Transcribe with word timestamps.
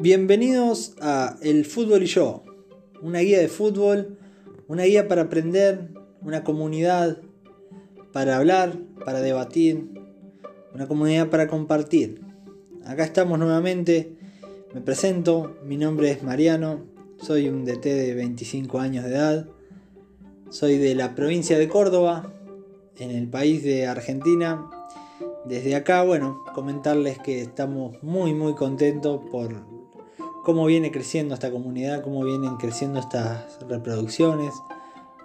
Bienvenidos 0.00 0.94
a 1.00 1.36
El 1.42 1.64
Fútbol 1.64 2.04
y 2.04 2.06
yo, 2.06 2.44
una 3.02 3.18
guía 3.18 3.40
de 3.40 3.48
fútbol, 3.48 4.16
una 4.68 4.84
guía 4.84 5.08
para 5.08 5.22
aprender, 5.22 5.88
una 6.22 6.44
comunidad 6.44 7.18
para 8.12 8.36
hablar, 8.36 8.78
para 9.04 9.20
debatir, 9.20 9.90
una 10.72 10.86
comunidad 10.86 11.30
para 11.30 11.48
compartir. 11.48 12.20
Acá 12.84 13.02
estamos 13.02 13.40
nuevamente, 13.40 14.14
me 14.72 14.80
presento, 14.82 15.56
mi 15.64 15.76
nombre 15.76 16.12
es 16.12 16.22
Mariano, 16.22 16.84
soy 17.20 17.48
un 17.48 17.64
DT 17.64 17.86
de 17.86 18.14
25 18.14 18.78
años 18.78 19.04
de 19.04 19.10
edad, 19.10 19.48
soy 20.48 20.78
de 20.78 20.94
la 20.94 21.16
provincia 21.16 21.58
de 21.58 21.68
Córdoba, 21.68 22.32
en 22.98 23.10
el 23.10 23.26
país 23.26 23.64
de 23.64 23.88
Argentina. 23.88 24.70
Desde 25.44 25.74
acá, 25.74 26.04
bueno, 26.04 26.44
comentarles 26.54 27.18
que 27.18 27.42
estamos 27.42 28.00
muy 28.00 28.32
muy 28.32 28.54
contentos 28.54 29.22
por 29.32 29.77
cómo 30.48 30.64
viene 30.64 30.90
creciendo 30.90 31.34
esta 31.34 31.50
comunidad, 31.50 32.00
cómo 32.02 32.24
vienen 32.24 32.56
creciendo 32.56 33.00
estas 33.00 33.58
reproducciones, 33.68 34.54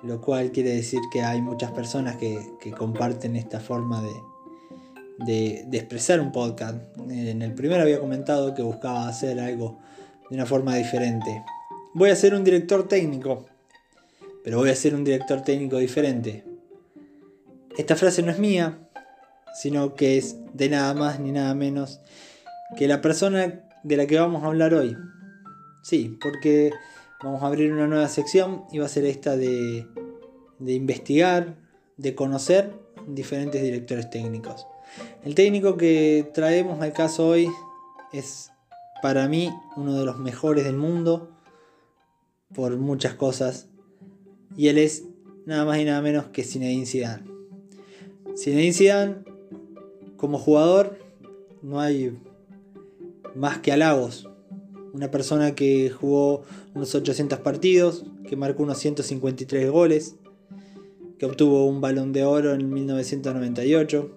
lo 0.02 0.20
cual 0.20 0.52
quiere 0.52 0.72
decir 0.72 1.00
que 1.14 1.22
hay 1.22 1.42
muchas 1.42 1.72
personas 1.72 2.18
que, 2.18 2.74
comparten 2.78 3.38
esta 3.38 3.62
forma 3.62 4.04
de, 5.26 5.64
de, 5.66 5.78
expresar 5.78 6.20
un 6.20 6.34
podcast. 6.34 6.76
En 7.10 7.42
el 7.42 7.54
primero 7.54 7.84
había 7.84 8.02
comentado 8.02 8.54
que 8.54 8.64
buscaba 8.64 9.08
hacer 9.08 9.40
algo 9.40 9.80
de 10.30 10.36
una 10.36 10.46
forma 10.46 10.76
diferente. 10.76 11.42
Voy 11.94 12.10
a 12.10 12.18
ser 12.18 12.36
un 12.36 12.44
director 12.44 12.86
técnico, 12.90 13.46
pero 14.44 14.58
voy 14.58 14.72
a 14.72 14.76
ser 14.76 14.94
un 14.94 15.06
director 15.06 15.40
técnico 15.40 15.78
diferente. 15.78 16.44
Esta 17.78 17.96
frase 17.96 18.24
no 18.24 18.32
es 18.32 18.40
mía, 18.40 18.90
sino 19.54 19.96
que 19.96 20.18
es 20.18 20.36
de 20.54 20.68
nada 20.68 20.94
más 20.94 21.22
ni 21.22 21.32
nada 21.32 21.56
menos 21.56 22.02
que 22.76 22.90
la 22.90 23.00
persona 23.00 23.64
de 23.84 23.98
la 23.98 24.06
que 24.06 24.20
vamos 24.20 24.44
a 24.44 24.48
hablar 24.48 24.74
hoy. 24.74 24.98
Sí, 25.84 26.18
porque 26.22 26.72
vamos 27.22 27.44
a 27.44 27.48
abrir 27.48 27.72
una 27.72 27.88
nueva 27.88 28.08
sección 28.08 28.64
y 28.72 28.80
va 28.80 28.86
a 28.86 28.90
ser 28.90 29.06
esta 29.06 29.36
de, 29.38 29.86
de 30.58 30.74
investigar, 30.74 31.58
de 31.98 32.16
conocer 32.16 32.74
diferentes 33.06 33.62
directores 33.62 34.10
técnicos. 34.10 34.66
El 35.24 35.36
técnico 35.36 35.76
que 35.76 36.32
traemos 36.34 36.82
al 36.82 36.94
caso 36.94 37.28
hoy 37.28 37.50
es 38.14 38.52
para 39.02 39.28
mí 39.28 39.54
uno 39.76 40.00
de 40.00 40.06
los 40.06 40.18
mejores 40.20 40.64
del 40.64 40.78
mundo 40.78 41.30
por 42.56 42.78
muchas 42.78 43.16
cosas 43.16 43.68
y 44.56 44.70
él 44.70 44.78
es 44.78 45.04
nada 45.46 45.66
más 45.66 45.80
y 45.80 45.86
nada 45.86 46.02
menos 46.02 46.28
que 46.28 46.44
Zinedine 46.44 46.86
Zidane. 46.86 47.24
Zinedine 48.38 48.74
Zidane 48.74 49.16
como 50.16 50.38
jugador 50.38 50.98
no 51.62 51.82
hay 51.82 52.18
más 53.36 53.58
que 53.58 53.74
halagos. 53.74 54.30
Una 54.94 55.10
persona 55.10 55.56
que 55.56 55.90
jugó 55.90 56.44
unos 56.76 56.94
800 56.94 57.40
partidos, 57.40 58.06
que 58.30 58.36
marcó 58.36 58.62
unos 58.62 58.78
153 58.78 59.72
goles, 59.72 60.18
que 61.18 61.26
obtuvo 61.26 61.66
un 61.66 61.82
balón 61.82 62.14
de 62.14 62.24
oro 62.26 62.54
en 62.54 62.72
1998, 62.72 64.12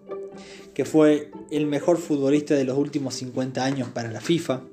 que 0.74 0.84
fue 0.84 1.30
el 1.50 1.64
mejor 1.66 1.97
futbolista 1.97 2.54
de 2.54 2.64
los 2.64 2.77
últimos 2.77 3.14
50 3.14 3.64
años 3.64 3.88
para 3.88 4.12
la 4.12 4.20
FIFA. 4.20 4.64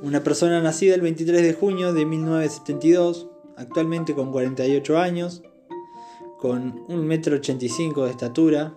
Una 0.00 0.22
persona 0.22 0.62
nacida 0.62 0.94
el 0.94 1.00
23 1.00 1.42
de 1.42 1.52
junio 1.52 1.92
de 1.92 2.06
1972, 2.06 3.26
actualmente 3.56 4.14
con 4.14 4.30
48 4.30 4.96
años, 4.96 5.42
con 6.38 6.86
1,85 6.86 7.94
m 7.94 8.04
de 8.04 8.10
estatura, 8.10 8.74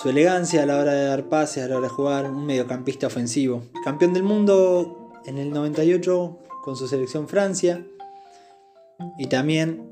su 0.00 0.08
elegancia 0.10 0.62
a 0.62 0.66
la 0.66 0.78
hora 0.78 0.92
de 0.92 1.06
dar 1.06 1.28
pases, 1.28 1.64
a 1.64 1.66
la 1.66 1.78
hora 1.78 1.88
de 1.88 1.92
jugar, 1.92 2.30
un 2.30 2.46
mediocampista 2.46 3.08
ofensivo. 3.08 3.64
Campeón 3.84 4.14
del 4.14 4.22
mundo 4.22 5.10
en 5.26 5.38
el 5.38 5.50
98 5.50 6.38
con 6.62 6.76
su 6.76 6.86
selección 6.86 7.26
Francia 7.26 7.84
y 9.18 9.26
también 9.26 9.90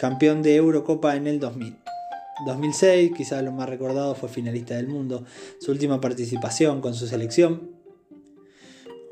campeón 0.00 0.42
de 0.42 0.56
Eurocopa 0.56 1.14
en 1.14 1.28
el 1.28 1.38
2000. 1.38 1.76
2006, 2.44 3.12
quizás 3.16 3.44
lo 3.44 3.52
más 3.52 3.68
recordado, 3.68 4.16
fue 4.16 4.28
finalista 4.28 4.74
del 4.74 4.88
mundo. 4.88 5.24
Su 5.60 5.70
última 5.70 6.00
participación 6.00 6.80
con 6.80 6.94
su 6.94 7.06
selección. 7.06 7.70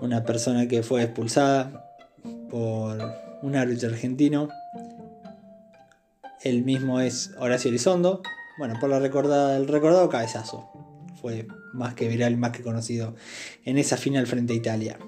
Una 0.00 0.24
persona 0.24 0.66
que 0.66 0.82
fue 0.82 1.00
expulsada 1.04 1.94
por 2.50 2.98
un 3.41 3.54
árbitro 3.54 3.88
argentino. 3.88 4.48
El 6.42 6.64
mismo 6.64 6.98
es 6.98 7.30
Horacio 7.38 7.68
Elizondo, 7.68 8.20
bueno, 8.58 8.74
por 8.80 8.90
la 8.90 8.98
recordada, 8.98 9.56
el 9.56 9.68
recordado 9.68 10.08
cabezazo. 10.08 10.68
Fue 11.20 11.46
más 11.72 11.94
que 11.94 12.08
viral, 12.08 12.36
más 12.36 12.50
que 12.50 12.62
conocido 12.62 13.14
en 13.64 13.78
esa 13.78 13.96
final 13.96 14.26
frente 14.26 14.52
a 14.52 14.56
Italia. 14.56 14.98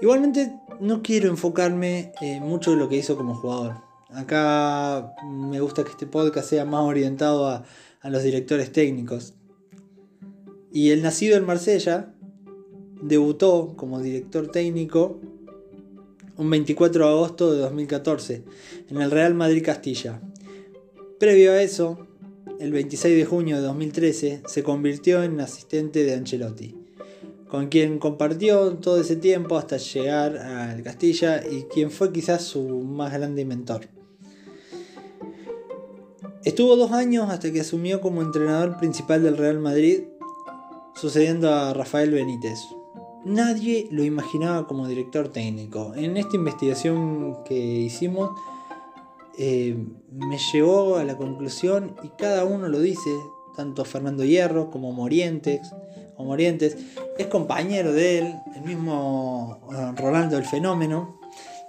Igualmente 0.00 0.52
no 0.80 1.02
quiero 1.02 1.28
enfocarme 1.28 2.12
eh, 2.20 2.40
mucho 2.40 2.72
en 2.72 2.78
lo 2.78 2.88
que 2.88 2.96
hizo 2.96 3.16
como 3.16 3.34
jugador. 3.34 3.76
Acá 4.08 5.14
me 5.24 5.60
gusta 5.60 5.84
que 5.84 5.90
este 5.90 6.06
podcast 6.06 6.48
sea 6.48 6.64
más 6.64 6.82
orientado 6.82 7.48
a, 7.48 7.64
a 8.00 8.10
los 8.10 8.22
directores 8.22 8.72
técnicos. 8.72 9.34
Y 10.72 10.90
el 10.90 11.02
nacido 11.02 11.36
en 11.36 11.46
Marsella 11.46 12.14
debutó 13.02 13.74
como 13.76 14.00
director 14.00 14.50
técnico 14.50 15.20
un 16.36 16.48
24 16.48 17.04
de 17.04 17.10
agosto 17.10 17.52
de 17.52 17.58
2014 17.60 18.44
en 18.88 19.00
el 19.00 19.10
Real 19.10 19.34
Madrid 19.34 19.62
Castilla. 19.64 20.20
Previo 21.18 21.52
a 21.52 21.60
eso, 21.60 22.06
el 22.60 22.72
26 22.72 23.16
de 23.16 23.24
junio 23.24 23.56
de 23.56 23.62
2013, 23.62 24.42
se 24.46 24.62
convirtió 24.62 25.22
en 25.22 25.40
asistente 25.40 26.04
de 26.04 26.14
Ancelotti, 26.14 26.76
con 27.48 27.68
quien 27.68 27.98
compartió 27.98 28.74
todo 28.74 29.00
ese 29.00 29.16
tiempo 29.16 29.56
hasta 29.56 29.78
llegar 29.78 30.36
al 30.36 30.82
Castilla 30.82 31.42
y 31.44 31.62
quien 31.64 31.90
fue 31.90 32.12
quizás 32.12 32.44
su 32.44 32.62
más 32.68 33.14
grande 33.14 33.46
mentor. 33.46 33.88
Estuvo 36.44 36.76
dos 36.76 36.92
años 36.92 37.30
hasta 37.30 37.50
que 37.50 37.60
asumió 37.60 38.02
como 38.02 38.20
entrenador 38.20 38.76
principal 38.76 39.22
del 39.22 39.38
Real 39.38 39.58
Madrid, 39.58 40.04
sucediendo 40.94 41.52
a 41.52 41.72
Rafael 41.72 42.10
Benítez. 42.10 42.58
Nadie 43.24 43.88
lo 43.90 44.04
imaginaba 44.04 44.66
como 44.66 44.86
director 44.86 45.28
técnico. 45.28 45.94
En 45.94 46.18
esta 46.18 46.36
investigación 46.36 47.38
que 47.44 47.54
hicimos, 47.54 48.30
eh, 49.42 49.74
me 50.12 50.36
llevó 50.36 50.98
a 50.98 51.04
la 51.04 51.16
conclusión, 51.16 51.96
y 52.02 52.08
cada 52.18 52.44
uno 52.44 52.68
lo 52.68 52.78
dice, 52.78 53.08
tanto 53.56 53.86
Fernando 53.86 54.22
Hierro 54.22 54.70
como 54.70 54.92
Morientes, 54.92 55.72
es 57.16 57.26
compañero 57.28 57.94
de 57.94 58.18
él, 58.18 58.34
el 58.54 58.62
mismo 58.64 59.58
eh, 59.72 59.92
Rolando 59.96 60.36
el 60.36 60.44
Fenómeno. 60.44 61.18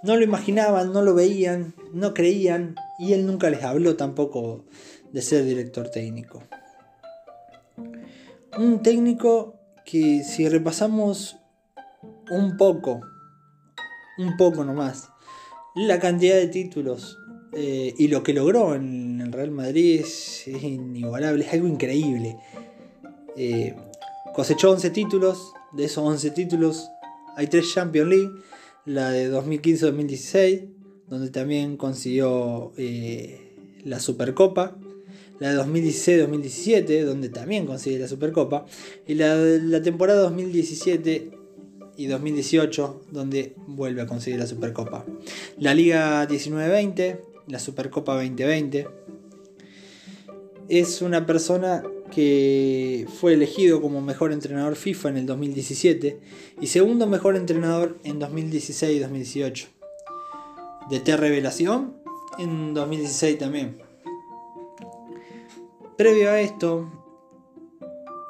No 0.04 0.18
lo 0.18 0.24
imaginaban, 0.24 0.92
no 0.92 1.02
lo 1.02 1.14
veían, 1.14 1.74
no 1.94 2.14
creían, 2.14 2.76
y 3.00 3.14
él 3.14 3.26
nunca 3.26 3.50
les 3.50 3.64
habló 3.64 3.96
tampoco 3.96 4.66
de 5.14 5.22
ser 5.22 5.46
director 5.46 5.88
técnico. 5.88 6.44
Un 8.58 8.84
técnico 8.84 9.56
que 9.86 10.26
si 10.26 10.50
repasamos 10.50 11.38
un 12.30 12.58
poco, 12.58 13.00
un 14.18 14.36
poco 14.36 14.66
nomás, 14.66 15.08
la 15.74 16.00
cantidad 16.00 16.36
de 16.36 16.48
títulos 16.48 17.18
eh, 17.54 17.94
y 17.98 18.08
lo 18.08 18.24
que 18.24 18.34
logró 18.34 18.76
en 18.76 19.20
el 19.22 19.32
Real 19.32 19.52
Madrid 19.52 20.02
es, 20.02 20.48
inigualable, 20.48 21.46
es 21.46 21.54
algo 21.54 21.68
increíble. 21.68 22.38
Eh, 23.36 23.76
cosechó 24.34 24.72
11 24.72 24.90
títulos, 24.92 25.54
de 25.74 25.86
esos 25.86 26.04
11 26.04 26.32
títulos 26.32 26.90
hay 27.36 27.48
3 27.48 27.74
Champions 27.74 28.10
League, 28.10 28.32
la 28.86 29.12
de 29.12 29.32
2015-2016, 29.32 30.68
donde 31.08 31.30
también 31.30 31.78
consiguió 31.78 32.74
eh, 32.78 33.56
la 33.84 34.00
Supercopa, 34.00 34.78
la 35.40 35.54
de 35.54 35.62
2016-2017, 35.62 37.04
donde 37.04 37.30
también 37.30 37.66
consiguió 37.66 38.00
la 38.00 38.08
Supercopa, 38.08 38.66
y 39.08 39.16
la 39.16 39.36
de 39.36 39.62
la 39.62 39.82
temporada 39.82 40.22
2017 40.22 41.32
y 41.98 42.08
2018, 42.08 43.06
donde 43.12 43.56
vuelve 43.68 44.02
a 44.02 44.08
conseguir 44.08 44.40
la 44.40 44.48
Supercopa. 44.48 45.06
La 45.58 45.74
Liga 45.74 46.28
19-20, 46.28 47.31
la 47.52 47.60
Supercopa 47.60 48.16
2020. 48.16 48.88
Es 50.70 51.02
una 51.02 51.26
persona 51.26 51.84
que 52.12 53.08
fue 53.20 53.34
elegido 53.34 53.82
como 53.82 54.02
mejor 54.02 54.32
entrenador 54.32 54.76
FIFA 54.76 55.10
en 55.10 55.18
el 55.18 55.26
2017 55.26 56.20
y 56.62 56.68
segundo 56.68 57.08
mejor 57.08 57.36
entrenador 57.36 57.98
en 58.04 58.20
2016 58.20 58.98
y 58.98 59.00
2018. 59.00 59.68
De 60.90 61.00
T 61.00 61.18
Revelación 61.18 61.98
en 62.38 62.74
2016 62.74 63.38
también. 63.38 63.82
Previo 65.98 66.32
a 66.32 66.42
esto, 66.42 66.90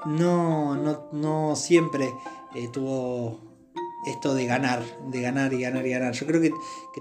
no, 0.06 0.76
no, 0.76 1.10
no 1.12 1.56
siempre 1.56 2.10
eh, 2.56 2.68
tuvo 2.72 3.51
esto 4.06 4.34
de 4.34 4.46
ganar, 4.46 4.84
de 5.10 5.22
ganar 5.22 5.54
y 5.54 5.62
ganar 5.62 5.86
y 5.86 5.92
ganar. 5.92 6.14
Yo 6.14 6.26
creo 6.26 6.42
que, 6.42 6.52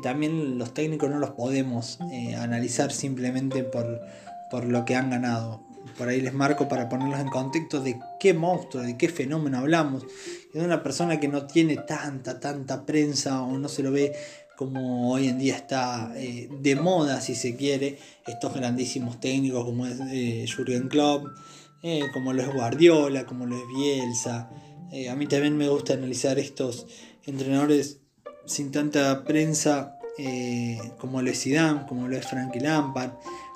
también 0.03 0.59
los 0.59 0.75
técnicos 0.75 1.11
no 1.11 1.19
los 1.19 1.31
podemos 1.31 1.99
eh, 2.13 2.35
analizar 2.37 2.93
simplemente 2.93 3.65
por, 3.65 4.01
por, 4.51 4.65
lo 4.65 4.85
que 4.85 4.97
han 4.97 5.11
ganado. 5.11 5.63
por 5.97 6.09
ahí 6.09 6.21
les 6.21 6.35
marco 6.35 6.69
para 6.69 6.89
ponerlos 6.89 7.21
en 7.21 7.29
contexto 7.29 7.81
de 7.81 7.99
qué 8.19 8.35
monstruo, 8.35 8.83
de 8.83 8.97
qué 8.97 9.09
fenómeno 9.09 9.59
hablamos. 9.59 10.05
de 10.53 10.65
una 10.65 10.83
persona 10.83 11.21
que 11.21 11.29
no 11.29 11.47
tiene 11.47 11.77
tanta, 11.77 12.41
tanta 12.41 12.85
prensa 12.85 13.43
o 13.43 13.59
no 13.59 13.69
se 13.69 13.83
lo 13.83 13.93
ve 13.93 14.13
como 14.61 15.11
hoy 15.11 15.29
en 15.29 15.39
día 15.39 15.57
está 15.57 16.13
eh, 16.17 16.51
de 16.61 16.77
moda, 16.77 17.23
si 17.23 17.35
se 17.35 17.57
quiere, 17.57 17.97
estos 18.27 18.53
grandísimos 18.53 19.19
técnicos 19.19 19.65
como 19.65 19.87
es 19.87 19.99
eh, 20.13 20.45
Jürgen 20.55 20.89
Klopp, 20.89 21.29
eh, 21.83 22.03
como 22.13 22.35
lo 22.35 22.43
es 22.43 22.53
Guardiola, 22.53 23.25
como 23.25 23.47
lo 23.47 23.57
es 23.57 23.63
Bielsa. 23.75 24.51
A 25.09 25.15
mí 25.15 25.27
también 25.27 25.57
me 25.57 25.69
gusta 25.69 25.95
analizar 25.95 26.39
estos 26.39 26.87
entrenadores 27.27 28.01
sin 28.47 28.73
tanta 28.73 29.25
prensa 29.25 29.97
como 30.99 31.23
lo 31.23 31.31
es 31.31 31.41
Zidane, 31.41 31.87
como 31.89 32.09
lo 32.09 32.17
es 32.17 32.27
Frankie 32.27 32.61
Lampard, 32.61 33.13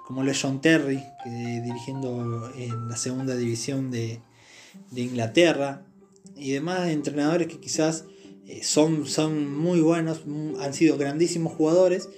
como 0.07 0.23
lo 0.23 0.31
es 0.31 0.41
John 0.41 0.61
Terry, 0.61 1.03
dirigiendo 1.25 2.51
en 2.57 2.89
la 2.89 2.97
segunda 2.97 3.37
división 3.37 3.91
de, 3.91 4.21
Inglaterra, 4.95 5.83
y 6.37 6.53
demás 6.53 6.89
entrenadores 6.89 7.49
que 7.49 7.61
quizás 7.61 8.05
eh, 8.47 8.63
son, 8.63 9.07
son 9.07 9.57
muy 9.57 9.81
buenos, 9.81 10.23
han 10.61 10.75
sido 10.75 10.99
grandísimos 10.99 11.53
jugadores, 11.55 12.09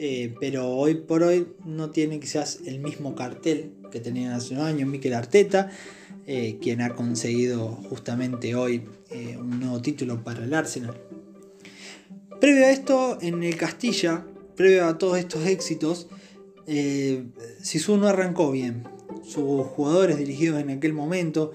eh, 0.00 0.34
pero 0.40 0.68
hoy 0.68 0.94
por 0.94 1.22
hoy 1.22 1.46
no 1.64 1.90
tienen 1.90 2.18
quizás 2.18 2.60
el 2.66 2.80
mismo 2.80 3.14
cartel 3.14 3.72
que 3.92 4.00
tenían 4.00 4.32
hace 4.32 4.54
unos 4.54 4.66
años 4.66 4.88
Mikel 4.88 5.14
Arteta, 5.14 5.70
eh, 6.26 6.58
quien 6.60 6.80
ha 6.80 6.94
conseguido 6.94 7.68
justamente 7.88 8.54
hoy 8.54 8.82
un 9.38 9.60
nuevo 9.60 9.82
título 9.82 10.22
para 10.24 10.44
el 10.44 10.54
Arsenal. 10.54 10.96
Previo 12.40 12.64
a 12.64 12.70
esto, 12.70 13.18
en 13.20 13.42
el 13.42 13.56
Castilla, 13.56 14.24
previo 14.56 14.86
a 14.86 14.96
todos 14.96 15.18
estos 15.18 15.46
éxitos, 15.46 16.08
eh, 16.66 17.26
Sisu 17.62 17.96
no 17.96 18.06
arrancó 18.06 18.50
bien. 18.50 18.84
Sus 19.22 19.66
jugadores 19.66 20.16
dirigidos 20.16 20.60
en 20.60 20.70
aquel 20.70 20.92
momento 20.92 21.52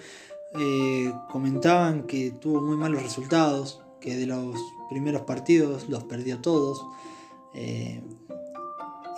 eh, 0.59 1.11
comentaban 1.31 2.03
que 2.03 2.31
tuvo 2.31 2.61
muy 2.61 2.77
malos 2.77 3.01
resultados, 3.01 3.81
que 3.99 4.15
de 4.15 4.27
los 4.27 4.59
primeros 4.89 5.21
partidos 5.21 5.89
los 5.89 6.03
perdió 6.03 6.39
todos 6.39 6.85
eh, 7.53 8.01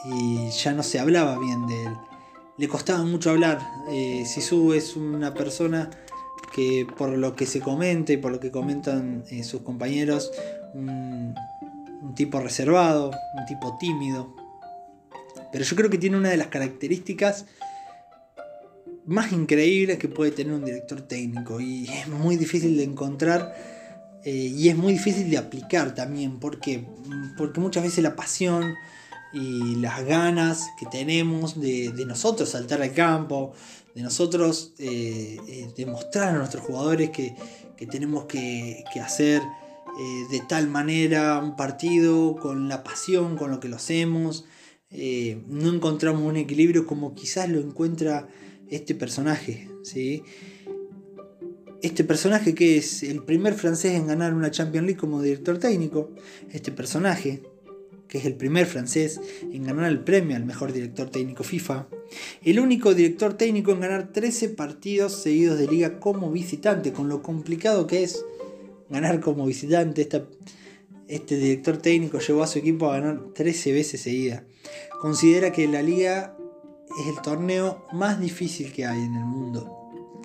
y 0.05 0.49
ya 0.49 0.73
no 0.73 0.83
se 0.83 0.99
hablaba 0.99 1.37
bien 1.39 1.67
de 1.67 1.85
él. 1.85 1.93
Le 2.57 2.67
costaba 2.67 3.03
mucho 3.03 3.29
hablar. 3.29 3.59
Eh, 3.89 4.23
Sisu 4.25 4.73
es 4.73 4.95
una 4.95 5.33
persona 5.33 5.89
que 6.53 6.87
por 6.97 7.09
lo 7.09 7.35
que 7.35 7.45
se 7.45 7.59
comenta 7.59 8.13
y 8.13 8.17
por 8.17 8.31
lo 8.31 8.39
que 8.39 8.51
comentan 8.51 9.23
sus 9.43 9.61
compañeros, 9.61 10.31
un 10.73 11.35
tipo 12.15 12.39
reservado, 12.39 13.11
un 13.37 13.45
tipo 13.45 13.77
tímido, 13.79 14.33
pero 15.51 15.63
yo 15.63 15.75
creo 15.75 15.89
que 15.89 15.97
tiene 15.97 16.17
una 16.17 16.29
de 16.29 16.37
las 16.37 16.47
características 16.47 17.45
más 19.05 19.31
increíbles 19.31 19.97
que 19.97 20.09
puede 20.09 20.31
tener 20.31 20.53
un 20.53 20.65
director 20.65 21.01
técnico. 21.01 21.59
Y 21.59 21.87
es 21.87 22.07
muy 22.07 22.35
difícil 22.35 22.75
de 22.77 22.83
encontrar 22.83 23.55
eh, 24.23 24.31
y 24.31 24.69
es 24.69 24.75
muy 24.75 24.93
difícil 24.93 25.29
de 25.29 25.37
aplicar 25.37 25.95
también. 25.95 26.39
Porque, 26.39 26.85
porque 27.37 27.59
muchas 27.59 27.83
veces 27.83 28.03
la 28.03 28.15
pasión 28.15 28.75
y 29.33 29.75
las 29.75 30.05
ganas 30.05 30.67
que 30.79 30.85
tenemos 30.85 31.59
de, 31.59 31.91
nosotros 32.05 32.49
saltar 32.49 32.81
al 32.81 32.93
campo, 32.93 33.53
de 33.95 34.01
nosotros 34.01 34.73
eh, 34.79 35.37
eh, 35.47 35.73
demostrar 35.75 36.35
a 36.35 36.37
nuestros 36.37 36.63
jugadores 36.63 37.09
que, 37.09 37.35
tenemos 37.89 38.25
que, 38.25 38.83
que 38.91 38.99
hacer 38.99 39.41
de 40.31 40.41
tal 40.47 40.67
manera 40.67 41.39
un 41.39 41.55
partido, 41.55 42.35
con 42.35 42.69
la 42.69 42.83
pasión 42.83 43.35
con 43.35 43.51
lo 43.51 43.59
que 43.59 43.67
lo 43.67 43.77
hacemos. 43.77 44.45
Eh, 44.89 45.43
no 45.47 45.73
encontramos 45.73 46.21
un 46.21 46.37
equilibrio 46.37 46.87
como 46.87 47.13
quizás 47.13 47.49
lo 47.49 47.59
encuentra 47.59 48.27
este 48.69 48.95
personaje. 48.95 49.69
¿sí? 49.83 50.23
Este 51.81 52.03
personaje 52.03 52.55
que 52.55 52.77
es 52.77 53.03
el 53.03 53.23
primer 53.23 53.53
francés 53.53 53.93
en 53.93 54.07
ganar 54.07 54.33
una 54.33 54.51
Champions 54.51 54.85
League 54.85 54.99
como 54.99 55.21
director 55.21 55.57
técnico. 55.57 56.11
Este 56.51 56.71
personaje 56.71 57.43
que 58.07 58.17
es 58.19 58.25
el 58.25 58.35
primer 58.35 58.65
francés 58.65 59.19
en 59.51 59.63
ganar 59.63 59.89
el 59.89 60.03
premio 60.03 60.35
al 60.35 60.45
mejor 60.45 60.73
director 60.73 61.09
técnico 61.09 61.43
FIFA. 61.43 61.87
El 62.43 62.59
único 62.59 62.93
director 62.93 63.33
técnico 63.33 63.71
en 63.71 63.81
ganar 63.81 64.11
13 64.11 64.49
partidos 64.49 65.13
seguidos 65.13 65.59
de 65.59 65.67
liga 65.67 65.99
como 65.99 66.31
visitante, 66.31 66.93
con 66.93 67.09
lo 67.09 67.21
complicado 67.21 67.87
que 67.87 68.03
es 68.03 68.23
ganar 68.89 69.19
como 69.19 69.45
visitante. 69.45 70.07
este 71.07 71.37
director 71.37 71.77
técnico 71.77 72.19
llevó 72.19 72.43
a 72.43 72.47
su 72.47 72.59
equipo 72.59 72.89
a 72.89 72.99
ganar 72.99 73.33
13 73.33 73.71
veces 73.73 74.01
seguida 74.01 74.43
considera 74.99 75.51
que 75.51 75.67
la 75.67 75.81
liga 75.81 76.35
es 76.99 77.07
el 77.07 77.21
torneo 77.21 77.85
más 77.93 78.19
difícil 78.19 78.71
que 78.71 78.85
hay 78.85 78.99
en 78.99 79.15
el 79.15 79.25
mundo. 79.25 79.73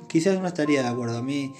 Quizás 0.08 0.40
no 0.40 0.46
estaría 0.46 0.82
de 0.82 0.88
acuerdo. 0.88 1.18
A 1.18 1.22
mí 1.22 1.52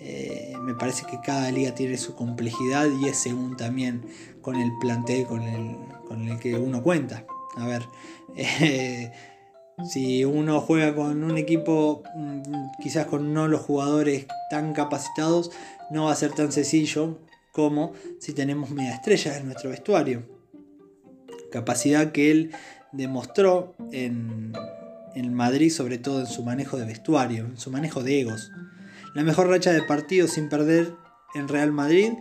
eh, 0.00 0.54
me 0.62 0.74
parece 0.74 1.04
que 1.04 1.20
cada 1.20 1.50
liga 1.50 1.74
tiene 1.74 1.98
su 1.98 2.14
complejidad 2.14 2.88
y 3.00 3.08
es 3.08 3.18
según 3.18 3.56
también 3.56 4.02
con 4.40 4.56
el 4.56 4.70
plantel 4.80 5.26
con 5.26 5.42
el, 5.42 6.38
que 6.38 6.56
uno 6.56 6.82
cuenta. 6.82 7.24
A 7.56 7.66
ver, 7.66 7.82
eh, 8.36 9.12
si 9.88 10.24
uno 10.24 10.60
juega 10.60 10.94
con 10.94 11.22
un 11.22 11.38
equipo 11.38 12.02
mm, 12.14 12.42
quizás 12.82 13.06
con 13.06 13.32
no 13.32 13.48
los 13.48 13.60
jugadores 13.60 14.26
tan 14.50 14.72
capacitados, 14.72 15.50
no 15.90 16.04
va 16.04 16.12
a 16.12 16.16
ser 16.16 16.32
tan 16.32 16.50
sencillo 16.50 17.18
como 17.52 17.92
si 18.20 18.32
tenemos 18.32 18.70
media 18.70 18.94
estrellas 18.94 19.36
en 19.36 19.46
nuestro 19.46 19.70
vestuario 19.70 20.40
capacidad 21.50 22.12
que 22.12 22.30
él 22.30 22.52
demostró 22.92 23.74
en, 23.92 24.52
en 25.14 25.34
Madrid, 25.34 25.70
sobre 25.70 25.98
todo 25.98 26.20
en 26.20 26.26
su 26.26 26.42
manejo 26.42 26.78
de 26.78 26.86
vestuario, 26.86 27.44
en 27.44 27.58
su 27.58 27.70
manejo 27.70 28.02
de 28.02 28.20
egos. 28.20 28.50
La 29.14 29.24
mejor 29.24 29.48
racha 29.48 29.72
de 29.72 29.82
partidos 29.82 30.32
sin 30.32 30.48
perder 30.48 30.94
en 31.34 31.48
Real 31.48 31.72
Madrid, 31.72 32.12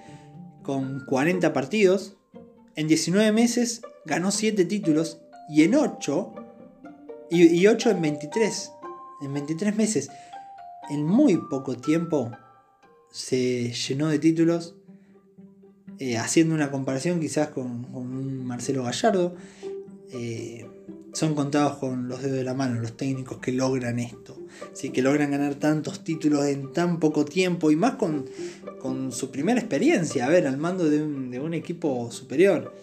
con 0.64 1.06
40 1.06 1.54
partidos. 1.54 2.18
En 2.76 2.88
19 2.88 3.32
meses 3.32 3.82
ganó 4.06 4.32
7 4.32 4.66
títulos 4.66 5.22
y 5.50 5.64
en 5.64 5.76
8, 5.76 6.34
y, 7.32 7.68
8 7.68 7.92
en 7.92 8.02
23, 8.02 8.72
en 9.22 9.34
23 9.34 9.76
meses. 9.76 10.10
En 10.90 11.06
muy 11.06 11.38
poco 11.50 11.76
tiempo 11.78 12.32
se 13.12 13.72
llenó 13.72 14.08
de 14.08 14.20
títulos 14.20 14.76
eh, 16.00 16.18
haciendo 16.18 16.56
una 16.56 16.72
comparación 16.72 17.20
quizás 17.20 17.50
con, 17.50 17.84
con 17.86 18.46
Marcelo 18.46 18.84
Gallardo, 18.84 19.36
eh, 20.12 20.68
son 21.14 21.36
contados 21.36 21.78
con 21.78 22.08
los 22.08 22.22
dedos 22.22 22.38
de 22.38 22.44
la 22.44 22.54
mano 22.54 22.80
los 22.80 22.96
técnicos 22.96 23.40
que 23.40 23.52
logran 23.52 24.00
esto, 24.00 24.38
¿sí? 24.74 24.90
que 24.90 25.02
logran 25.02 25.32
ganar 25.32 25.56
tantos 25.56 26.04
títulos 26.04 26.46
en 26.46 26.72
tan 26.72 27.00
poco 27.00 27.26
tiempo 27.26 27.72
y 27.72 27.76
más 27.76 27.96
con, 27.96 28.26
su 29.12 29.32
primera 29.32 29.60
experiencia, 29.60 30.26
a 30.26 30.30
ver, 30.30 30.48
al 30.48 30.58
mando 30.58 30.90
de 30.90 31.02
un, 31.02 31.54
equipo 31.54 32.12
superior. 32.12 32.74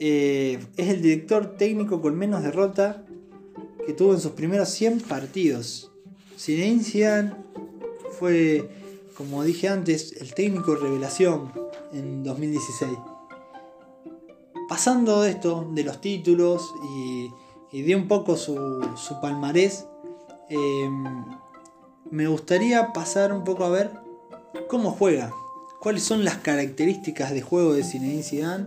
Eh, 0.00 0.58
es 0.76 0.88
el 0.88 1.02
director 1.02 1.56
técnico 1.56 2.00
con 2.00 2.16
menos 2.16 2.42
derrota 2.42 3.04
que 3.86 3.92
tuvo 3.94 4.14
en 4.14 4.20
sus 4.20 4.32
primeros 4.32 4.68
100 4.68 5.00
partidos. 5.00 5.90
Zinedine 6.38 6.84
Zidane 6.84 7.32
fue, 8.18 8.68
como 9.16 9.42
dije 9.42 9.68
antes, 9.68 10.12
el 10.20 10.34
técnico 10.34 10.76
revelación 10.76 11.52
en 11.92 12.22
2016. 12.22 12.92
Pasando 14.68 15.22
de 15.22 15.30
esto, 15.30 15.70
de 15.72 15.82
los 15.82 16.00
títulos 16.00 16.70
y, 16.94 17.30
de 17.72 17.96
un 17.96 18.08
poco 18.08 18.36
su, 18.36 18.82
palmarés, 19.20 19.86
em, 20.48 21.24
me 22.10 22.26
gustaría 22.26 22.92
pasar 22.92 23.32
un 23.32 23.44
poco 23.44 23.64
a 23.64 23.70
ver 23.70 23.90
cómo 24.68 24.90
juega, 24.90 25.32
cuáles 25.80 26.02
son 26.02 26.24
las 26.24 26.38
características 26.38 27.32
de 27.32 27.42
juego 27.42 27.74
de 27.74 27.84
Zinedine 27.84 28.22
Zidane 28.22 28.66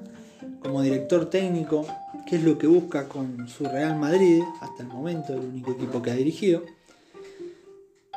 como 0.61 0.81
director 0.81 1.29
técnico, 1.29 1.85
qué 2.27 2.35
es 2.35 2.43
lo 2.43 2.57
que 2.57 2.67
busca 2.67 3.07
con 3.07 3.47
su 3.47 3.65
Real 3.65 3.97
Madrid, 3.97 4.41
hasta 4.61 4.83
el 4.83 4.89
momento 4.89 5.33
el 5.33 5.39
único 5.39 5.71
equipo 5.71 6.01
que 6.01 6.11
ha 6.11 6.15
dirigido. 6.15 6.63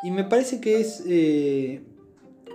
Y 0.03 0.11
me 0.11 0.25
parece 0.25 0.61
que 0.61 0.81
es 0.81 1.03
eh, 1.07 1.83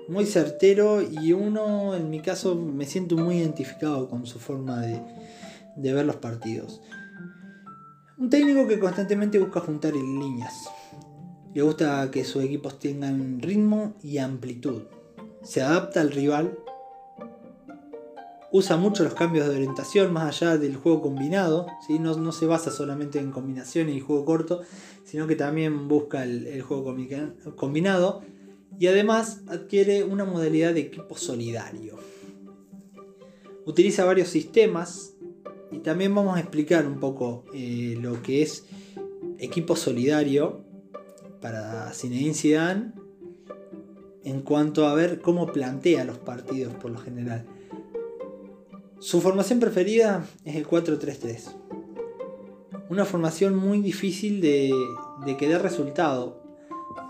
muy 0.07 0.25
certero 0.25 1.01
y 1.01 1.33
uno, 1.33 1.95
en 1.95 2.09
mi 2.09 2.19
caso, 2.19 2.55
me 2.55 2.85
siento 2.85 3.17
muy 3.17 3.37
identificado 3.37 4.09
con 4.09 4.25
su 4.25 4.39
forma 4.39 4.81
de, 4.81 5.01
ver 5.93 6.05
los 6.05 6.17
partidos. 6.17 6.81
Un 8.19 8.29
técnico 8.29 8.67
que 8.67 8.79
constantemente 8.79 9.39
busca 9.39 9.61
juntar 9.61 9.93
líneas. 9.93 10.69
Le 11.53 11.61
gusta 11.61 12.11
que 12.11 12.25
sus 12.25 12.43
equipos 12.43 12.77
tengan 12.77 13.41
ritmo 13.41 13.95
y 14.03 14.17
amplitud. 14.17 14.81
Se 15.41 15.61
adapta 15.61 16.01
al 16.01 16.11
rival. 16.11 16.59
Usa 18.51 18.75
mucho 18.75 19.05
los 19.05 19.13
cambios 19.13 19.47
de 19.47 19.55
orientación 19.55 20.11
más 20.11 20.25
allá 20.41 20.57
del 20.57 20.75
juego 20.75 21.01
combinado. 21.01 21.67
¿sí? 21.87 21.97
No, 21.97 22.13
no, 22.17 22.33
se 22.33 22.45
basa 22.45 22.71
solamente 22.71 23.19
en 23.19 23.31
combinaciones 23.31 23.95
y 23.95 24.01
juego 24.01 24.25
corto, 24.25 24.63
sino 25.05 25.25
que 25.25 25.37
también 25.37 25.87
busca 25.87 26.25
el, 26.25 26.45
el 26.45 26.61
juego 26.61 26.93
combinado 27.55 28.21
y 28.77 28.87
además 28.87 29.43
adquiere 29.47 30.03
una 30.03 30.25
modalidad 30.25 30.73
de 30.73 30.81
equipo 30.81 31.15
solidario. 31.15 31.95
Utiliza 33.65 34.03
varios 34.03 34.27
sistemas 34.27 35.13
y 35.71 35.79
también 35.79 36.13
vamos 36.13 36.37
a 36.37 36.39
explicar 36.39 36.85
un 36.85 36.99
poco 36.99 37.45
eh, 37.53 37.97
lo 38.01 38.21
que 38.21 38.41
es 38.41 38.65
equipo 39.37 39.75
solidario 39.75 40.63
para 41.41 41.91
Zinedine 41.93 42.33
Zidane 42.33 42.91
en 44.23 44.41
cuanto 44.41 44.87
a 44.87 44.93
ver 44.93 45.21
cómo 45.21 45.47
plantea 45.47 46.03
los 46.03 46.17
partidos 46.17 46.73
por 46.75 46.91
lo 46.91 46.99
general. 46.99 47.45
Su 48.99 49.21
formación 49.21 49.59
preferida 49.59 50.25
es 50.43 50.55
el 50.55 50.67
4-3-3. 50.67 51.55
Una 52.89 53.05
formación 53.05 53.55
muy 53.55 53.79
difícil 53.79 54.41
de, 54.41 54.73
que 55.37 55.47
dé 55.47 55.57
resultado, 55.57 56.43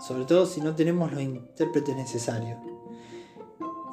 sobre 0.06 0.24
todo 0.24 0.46
si 0.46 0.60
no 0.60 0.76
tenemos 0.76 1.10
los 1.12 1.20
intérpretes 1.20 1.96
necesarios. 1.96 2.58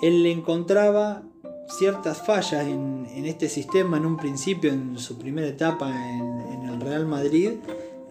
Él 0.02 0.22
le 0.22 0.32
encontraba 0.32 1.24
ciertas 1.68 2.22
fallas 2.22 2.66
en, 2.66 3.26
este 3.26 3.50
sistema 3.50 3.98
en 3.98 4.06
un 4.06 4.18
principio, 4.18 4.72
en 4.72 4.98
su 4.98 5.18
primera 5.18 5.48
etapa 5.48 5.90
en, 5.90 6.64
el 6.70 6.82
Real 6.82 7.06
Madrid, 7.06 7.52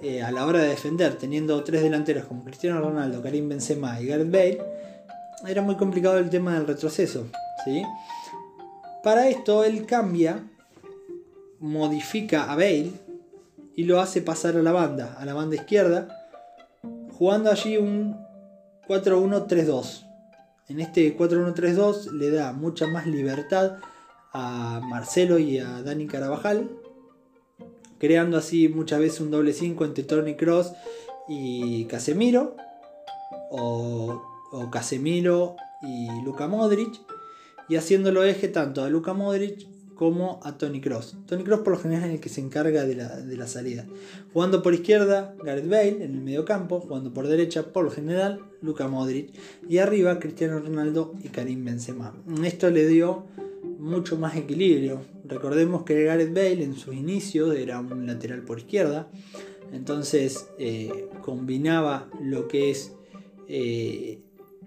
eh, 0.02 0.22
a 0.22 0.30
la 0.30 0.46
hora 0.46 0.60
de 0.60 0.68
defender, 0.68 1.16
teniendo 1.16 1.62
tres 1.64 1.82
delanteros 1.82 2.24
como 2.24 2.44
Cristiano 2.44 2.80
Ronaldo, 2.80 3.22
Karim 3.22 3.48
Benzema 3.48 4.00
y 4.00 4.06
Gareth 4.06 4.30
Bale, 4.30 4.58
era 5.46 5.62
muy 5.62 5.76
complicado 5.76 6.18
el 6.18 6.30
tema 6.30 6.54
del 6.54 6.66
retroceso. 6.66 7.26
¿sí? 7.64 7.82
Para 9.02 9.28
esto 9.28 9.64
él 9.64 9.86
cambia, 9.86 10.42
modifica 11.60 12.50
a 12.50 12.56
Bale 12.56 12.92
y 13.74 13.84
lo 13.84 14.00
hace 14.00 14.22
pasar 14.22 14.56
a 14.56 14.62
la 14.62 14.72
banda, 14.72 15.16
a 15.18 15.24
la 15.24 15.34
banda 15.34 15.56
izquierda, 15.56 16.08
jugando 17.12 17.50
allí 17.50 17.76
un 17.76 18.16
4-1-3-2. 18.88 20.05
En 20.68 20.80
este 20.80 21.16
4-1-3-2 21.16 22.10
le 22.12 22.30
da 22.30 22.52
mucha 22.52 22.86
más 22.86 23.06
libertad 23.06 23.78
a 24.32 24.80
Marcelo 24.84 25.38
y 25.38 25.58
a 25.58 25.82
Dani 25.82 26.06
Carabajal, 26.06 26.68
creando 27.98 28.36
así 28.36 28.68
muchas 28.68 29.00
veces 29.00 29.20
un 29.20 29.30
doble 29.30 29.52
5 29.52 29.84
entre 29.84 30.04
Tony 30.04 30.34
Cross 30.34 30.72
y 31.28 31.84
Casemiro, 31.86 32.56
o, 33.50 34.22
Casemiro 34.72 35.56
y 35.82 36.08
Luka 36.24 36.48
Modric 36.48 37.00
y 37.68 37.76
haciéndolo 37.76 38.24
eje 38.24 38.48
tanto 38.48 38.82
a 38.82 38.88
Luka 38.88 39.12
Modric 39.12 39.68
como 39.96 40.40
a 40.44 40.58
Tony 40.58 40.80
Cross. 40.80 41.16
Tony 41.26 41.42
Cross 41.42 41.60
por 41.60 41.72
lo 41.72 41.78
general 41.78 42.04
es 42.04 42.14
el 42.14 42.20
que 42.20 42.28
se 42.28 42.40
encarga 42.40 42.84
de 42.84 42.94
la, 42.94 43.46
salida. 43.48 43.86
Jugando 44.32 44.62
por 44.62 44.74
izquierda, 44.74 45.34
Gareth 45.42 45.68
Bale 45.68 46.04
en 46.04 46.14
el 46.14 46.20
medio 46.20 46.44
campo. 46.44 46.80
Jugando 46.80 47.12
por 47.12 47.26
derecha, 47.26 47.72
por 47.72 47.84
lo 47.84 47.90
general, 47.90 48.40
Luka 48.60 48.88
Modric. 48.88 49.30
Y 49.68 49.78
arriba, 49.78 50.18
Cristiano 50.20 50.60
Ronaldo 50.60 51.14
y 51.24 51.30
Karim 51.30 51.64
Benzema. 51.64 52.14
Esto 52.44 52.70
le 52.70 52.86
dio 52.86 53.24
mucho 53.78 54.18
más 54.18 54.36
equilibrio. 54.36 55.00
Recordemos 55.24 55.82
que 55.84 56.04
Gareth 56.04 56.34
Bale 56.34 56.62
en 56.62 56.74
sus 56.74 56.94
inicios 56.94 57.56
era 57.56 57.80
un 57.80 58.06
lateral 58.06 58.42
por 58.42 58.58
izquierda. 58.58 59.08
Entonces 59.72 60.48
eh, 60.58 61.08
combinaba 61.22 62.08
lo 62.22 62.48
que 62.48 62.70
es 62.70 62.92
eh, 63.48 64.20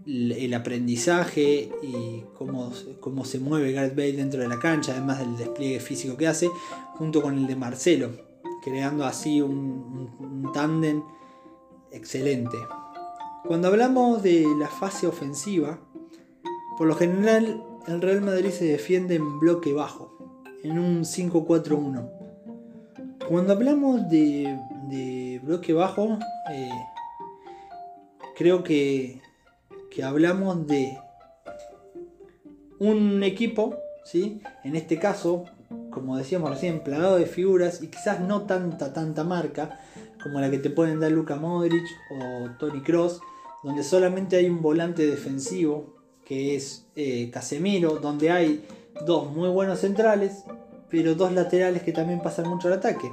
el 0.10 0.54
aprendizaje 0.54 1.72
y 1.84 2.24
cómo, 2.38 2.72
cómo, 3.00 3.26
se 3.26 3.40
mueve 3.40 3.72
Gareth 3.72 3.96
Bale 3.96 4.14
dentro 4.14 4.42
de 4.42 4.48
la 4.48 4.60
cancha, 4.60 4.94
además 4.94 5.20
del 5.20 5.38
despliegue 5.38 5.80
físico 5.80 6.18
que 6.18 6.28
hace, 6.28 6.50
junto 6.96 7.22
con 7.22 7.38
el 7.38 7.46
de 7.46 7.56
Marcelo, 7.56 8.10
creando 8.64 9.06
así 9.06 9.42
un, 9.42 10.10
un 10.20 10.52
tándem 10.52 11.04
excelente. 11.92 12.58
Cuando 13.46 13.68
hablamos 13.68 14.24
de 14.24 14.46
la 14.58 14.68
fase 14.68 15.08
ofensiva, 15.08 15.80
por 16.78 16.88
lo 16.88 16.96
general 16.96 17.64
el 17.88 18.02
Real 18.02 18.22
Madrid 18.22 18.50
se 18.52 18.66
defiende 18.66 19.16
en 19.16 19.40
bloque 19.40 19.74
bajo, 19.74 20.18
en 20.64 20.80
un 20.80 21.04
5-4-1. 21.04 22.10
Cuando 23.28 23.54
hablamos 23.54 24.10
de, 24.10 25.40
bloque 25.44 25.74
bajo, 25.74 26.18
eh, 26.52 26.70
creo 28.36 28.64
que 28.64 29.22
que 29.90 30.04
hablamos 30.04 30.68
de 30.68 30.98
un 32.80 33.24
equipo, 33.24 33.78
¿sí? 34.04 34.42
en 34.64 34.76
este 34.76 35.00
caso, 35.00 35.46
como 35.92 36.18
decíamos 36.18 36.50
recién, 36.50 36.84
plagado 36.84 37.18
de 37.18 37.26
figuras 37.26 37.82
y 37.82 37.88
quizás 37.88 38.22
no 38.22 38.44
tanta, 38.44 38.94
tanta 38.94 39.24
marca 39.24 39.80
como 40.22 40.40
la 40.40 40.50
que 40.50 40.60
te 40.60 40.70
pueden 40.70 41.00
dar 41.00 41.12
Luka 41.12 41.36
Modric 41.36 41.86
o 42.12 42.50
Tony 42.60 42.82
Cross, 42.82 43.22
donde 43.64 43.84
solamente 43.84 44.38
hay 44.38 44.50
un 44.50 44.62
volante 44.62 45.06
defensivo 45.06 45.96
que 46.26 46.56
es 46.56 46.86
eh, 46.96 47.30
Casemiro, 47.32 47.98
donde 48.00 48.32
hay 48.32 48.66
dos 49.06 49.32
muy 49.32 49.50
buenos 49.50 49.80
centrales, 49.80 50.44
pero 50.90 51.16
dos 51.16 51.34
laterales 51.34 51.84
que 51.84 51.92
también 51.92 52.22
pasan 52.22 52.48
mucho 52.48 52.68
al 52.68 52.76
ataque. 52.76 53.12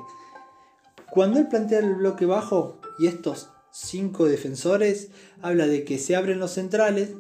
Cuando 1.11 1.39
él 1.39 1.49
plantea 1.49 1.79
el 1.79 1.95
bloque 1.95 2.27
bajo 2.27 2.79
y 2.99 3.07
estos 3.07 3.49
cinco 3.77 4.25
defensores, 4.25 5.11
habla 5.43 5.67
de 5.67 5.85
que 5.85 5.99
se 5.99 6.17
abren 6.17 6.39
los 6.39 6.53
centrales, 6.53 7.11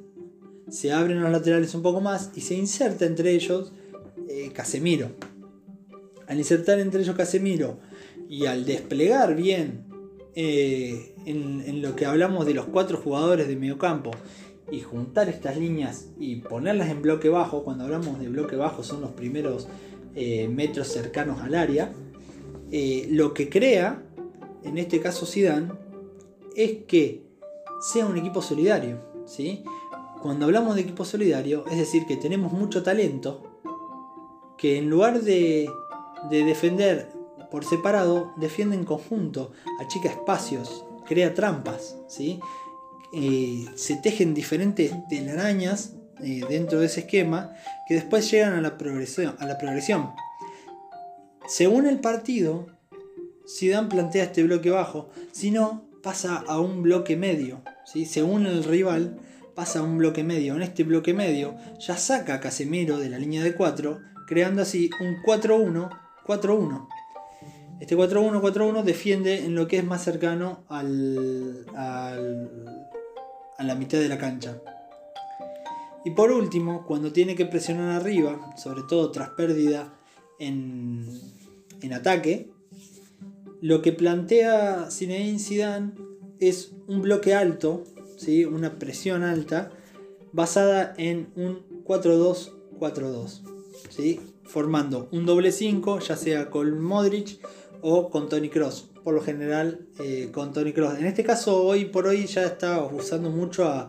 se 0.70 0.90
abren 0.90 1.20
los 1.20 1.30
laterales 1.30 1.74
un 1.74 1.82
poco 1.82 2.00
más 2.00 2.30
y 2.34 2.40
se 2.40 2.54
inserta 2.54 3.04
entre 3.04 3.32
ellos 3.32 3.72
eh, 4.28 4.50
Casemiro. 4.54 5.10
Al 6.26 6.38
insertar 6.38 6.80
entre 6.80 7.02
ellos 7.02 7.14
Casemiro 7.14 7.78
y 8.28 8.46
al 8.46 8.64
desplegar 8.64 9.36
bien 9.36 9.84
eh, 10.34 11.14
en, 11.26 11.82
lo 11.82 11.94
que 11.94 12.06
hablamos 12.06 12.46
de 12.46 12.54
los 12.54 12.64
cuatro 12.64 12.96
jugadores 12.96 13.48
de 13.48 13.56
mediocampo 13.56 14.10
y 14.72 14.80
juntar 14.80 15.28
estas 15.28 15.58
líneas 15.58 16.08
y 16.18 16.36
ponerlas 16.36 16.88
en 16.88 17.02
bloque 17.02 17.28
bajo, 17.28 17.64
cuando 17.64 17.84
hablamos 17.84 18.18
de 18.18 18.28
bloque 18.28 18.56
bajo 18.56 18.82
son 18.82 19.02
los 19.02 19.10
primeros 19.10 19.68
eh, 20.14 20.48
metros 20.48 20.88
cercanos 20.88 21.42
al 21.42 21.54
área, 21.54 21.92
lo 23.10 23.32
que 23.32 23.48
crea, 23.48 24.02
en 24.64 24.78
este 24.78 25.00
caso 25.00 25.24
Zidane, 25.24 25.85
es 26.56 26.84
que 26.86 27.22
sea 27.80 28.06
un 28.06 28.16
equipo 28.16 28.42
solidario. 28.42 29.00
¿sí? 29.26 29.62
Cuando 30.22 30.46
hablamos 30.46 30.74
de 30.74 30.80
equipo 30.80 31.04
solidario, 31.04 31.64
es 31.70 31.78
decir, 31.78 32.06
que 32.06 32.16
tenemos 32.16 32.52
mucho 32.52 32.82
talento, 32.82 33.60
que 34.58 34.78
en 34.78 34.88
lugar 34.88 35.20
de, 35.20 35.70
defender 36.30 37.12
por 37.50 37.64
separado, 37.64 38.32
defiende 38.36 38.74
en 38.74 38.84
conjunto, 38.84 39.52
achica 39.78 40.08
espacios, 40.08 40.84
crea 41.06 41.34
trampas, 41.34 41.96
¿sí? 42.08 42.40
Eh, 43.14 43.66
se 43.76 43.96
tejen 43.96 44.34
diferentes 44.34 44.92
telarañas 45.08 45.94
eh, 46.24 46.42
dentro 46.48 46.80
de 46.80 46.86
ese 46.86 47.00
esquema 47.00 47.52
que 47.86 47.94
después 47.94 48.28
llegan 48.30 48.54
a 48.54 48.60
la 48.60 48.76
progresión. 48.76 50.10
Según 51.46 51.86
el 51.86 52.00
partido, 52.00 52.66
Dan 53.62 53.88
plantea 53.88 54.24
este 54.24 54.42
bloque 54.42 54.70
bajo, 54.70 55.08
si 55.30 55.52
no, 55.52 55.85
pasa 56.06 56.44
a 56.46 56.60
un 56.60 56.84
bloque 56.84 57.16
medio. 57.16 57.62
¿sí? 57.84 58.04
Según 58.04 58.46
el 58.46 58.62
rival, 58.62 59.18
pasa 59.56 59.80
a 59.80 59.82
un 59.82 59.98
bloque 59.98 60.22
medio. 60.22 60.54
En 60.54 60.62
este 60.62 60.84
bloque 60.84 61.12
medio 61.12 61.56
ya 61.80 61.96
saca 61.96 62.34
a 62.34 62.40
Casemiro 62.40 62.98
de 62.98 63.10
la 63.10 63.18
línea 63.18 63.42
de 63.42 63.56
4, 63.56 63.98
creando 64.28 64.62
así 64.62 64.88
un 65.00 65.16
4-1-4-1. 65.24 66.86
Este 67.80 67.96
4-1-4-1 67.96 68.84
defiende 68.84 69.46
en 69.46 69.56
lo 69.56 69.66
que 69.66 69.78
es 69.78 69.84
más 69.84 70.04
cercano 70.04 70.64
al, 70.68 71.66
a 71.74 72.14
la 73.58 73.74
mitad 73.74 73.98
de 73.98 74.08
la 74.08 74.16
cancha. 74.16 74.62
Y 76.04 76.12
por 76.12 76.30
último, 76.30 76.86
cuando 76.86 77.12
tiene 77.12 77.34
que 77.34 77.46
presionar 77.46 78.00
arriba, 78.00 78.54
sobre 78.56 78.82
todo 78.88 79.10
tras 79.10 79.30
pérdida 79.30 79.92
en, 80.38 81.04
en 81.82 81.92
ataque, 81.92 82.52
lo 83.60 83.82
que 83.82 83.92
plantea 83.92 84.88
Zinedine 84.90 85.38
Zidane 85.38 85.92
es 86.38 86.72
un 86.86 87.02
bloque 87.02 87.34
alto, 87.34 87.84
¿sí? 88.16 88.44
una 88.44 88.78
presión 88.78 89.22
alta, 89.22 89.70
basada 90.32 90.94
en 90.98 91.28
un 91.36 91.64
4-2-4-2, 91.84 93.40
¿sí? 93.88 94.20
formando 94.44 95.08
un 95.12 95.26
doble 95.26 95.52
5, 95.52 96.00
ya 96.00 96.16
sea 96.16 96.50
con 96.50 96.80
Modric 96.80 97.38
o 97.80 98.10
con 98.10 98.28
Tony 98.28 98.48
Cross. 98.48 98.90
Por 99.02 99.14
lo 99.14 99.22
general 99.22 99.86
eh, 100.00 100.30
con 100.32 100.52
Tony 100.52 100.72
Cross. 100.72 100.98
En 100.98 101.06
este 101.06 101.22
caso, 101.22 101.62
hoy 101.62 101.84
por 101.84 102.06
hoy 102.08 102.26
ya 102.26 102.42
está 102.44 102.82
usando 102.84 103.30
mucho 103.30 103.88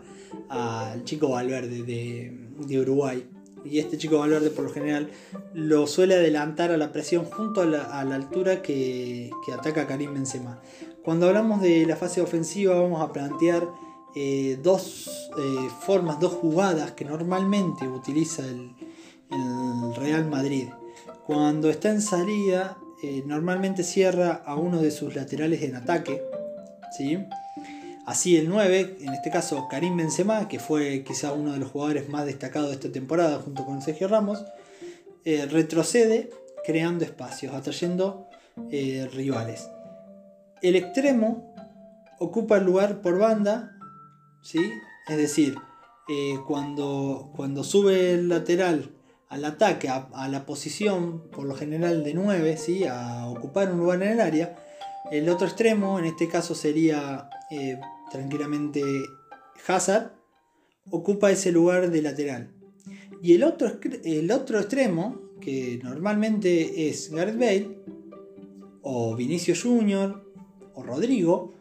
al 0.49 1.03
chico 1.05 1.29
Valverde 1.29 1.81
de 1.81 2.79
Uruguay 2.79 3.27
y 3.69 3.79
este 3.79 3.97
chico 3.97 4.19
Valverde 4.19 4.49
por 4.49 4.65
lo 4.65 4.71
general 4.71 5.09
lo 5.53 5.87
suele 5.87 6.15
adelantar 6.15 6.71
a 6.71 6.77
la 6.77 6.91
presión 6.91 7.25
junto 7.25 7.61
a 7.61 7.65
la, 7.65 8.15
altura 8.15 8.61
que, 8.61 9.29
ataca 9.53 9.87
Karim 9.87 10.13
Benzema. 10.13 10.59
Cuando 11.03 11.27
hablamos 11.27 11.61
de 11.61 11.85
la 11.85 11.95
fase 11.95 12.21
ofensiva 12.21 12.79
vamos 12.79 13.01
a 13.01 13.11
plantear 13.11 13.67
eh, 14.15 14.59
dos 14.61 15.29
eh, 15.37 15.69
formas, 15.81 16.19
dos 16.19 16.33
jugadas 16.33 16.91
que 16.93 17.05
normalmente 17.05 17.87
utiliza 17.87 18.43
el, 18.45 18.71
Real 19.97 20.25
Madrid. 20.29 20.69
Cuando 21.25 21.69
está 21.69 21.89
en 21.89 22.01
salida 22.01 22.77
eh, 23.03 23.23
normalmente 23.25 23.83
cierra 23.83 24.41
a 24.45 24.55
uno 24.55 24.81
de 24.81 24.91
sus 24.91 25.15
laterales 25.15 25.61
en 25.63 25.75
ataque. 25.75 26.21
¿sí? 26.97 27.17
Así 28.07 28.37
el 28.37 28.47
9, 28.47 28.99
en 29.01 29.13
este 29.13 29.29
caso 29.29 29.67
Karim 29.67 29.97
Benzema, 29.97 30.47
que 30.47 30.59
fue 30.59 31.03
quizá 31.03 31.33
uno 31.33 31.51
de 31.51 31.59
los 31.59 31.71
jugadores 31.71 32.07
más 32.07 32.25
destacados 32.25 32.69
de 32.69 32.75
esta 32.75 32.89
temporada 32.89 33.37
junto 33.39 33.65
con 33.65 33.81
Sergio 33.81 34.07
Ramos, 34.07 34.45
eh, 35.25 35.45
retrocede 35.45 36.29
creando 36.65 37.03
espacios, 37.03 37.53
atrayendo 37.53 38.29
eh, 38.71 39.09
rivales. 39.11 39.69
El 40.61 40.77
extremo 40.77 41.53
ocupa 42.17 42.55
el 42.55 42.63
lugar 42.63 43.01
por 43.01 43.19
banda, 43.19 43.77
¿sí? 44.41 44.71
Es 45.09 45.17
decir, 45.17 45.57
eh, 46.07 46.39
cuando, 46.47 47.33
cuando 47.35 47.65
sube 47.65 48.13
el 48.13 48.29
lateral 48.29 48.89
al 49.27 49.43
ataque, 49.43 49.89
a, 49.89 50.29
la 50.29 50.45
posición, 50.45 51.29
por 51.29 51.43
lo 51.43 51.55
general 51.55 52.05
de 52.05 52.13
9, 52.13 52.55
¿sí? 52.55 52.85
a 52.85 53.27
ocupar 53.27 53.69
un 53.69 53.79
lugar 53.79 54.01
en 54.01 54.13
el 54.13 54.21
área, 54.21 54.55
el 55.11 55.27
otro 55.27 55.45
extremo, 55.45 55.99
en 55.99 56.05
este 56.05 56.29
caso 56.29 56.55
sería 56.55 57.29
tranquilamente 58.11 58.83
Hazard, 59.67 60.11
ocupa 60.89 61.31
ese 61.31 61.51
lugar 61.51 61.89
de 61.89 62.01
lateral. 62.01 62.51
Y 63.21 63.33
el 63.33 63.43
otro, 63.43 63.79
el 64.03 64.31
otro 64.31 64.59
extremo, 64.59 65.21
que 65.41 65.79
normalmente 65.83 66.89
es 66.89 67.11
Gareth 67.11 67.37
Bale, 67.37 67.77
o 68.81 69.15
Vinicio 69.15 69.53
Junior, 69.61 70.23
o 70.73 70.83
Rodrigo, 70.83 71.53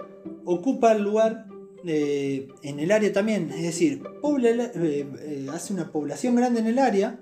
ocupa 0.44 0.92
el 0.92 1.02
lugar 1.02 1.46
eh, 1.84 2.48
en 2.62 2.80
el 2.80 2.90
área 2.90 3.12
también. 3.12 3.50
Es 3.50 3.62
decir, 3.62 4.02
eh, 4.04 5.06
eh, 5.20 5.46
hace 5.52 5.72
una 5.72 5.92
población 5.92 6.36
grande 6.36 6.60
en 6.60 6.66
el 6.66 6.78
área 6.78 7.20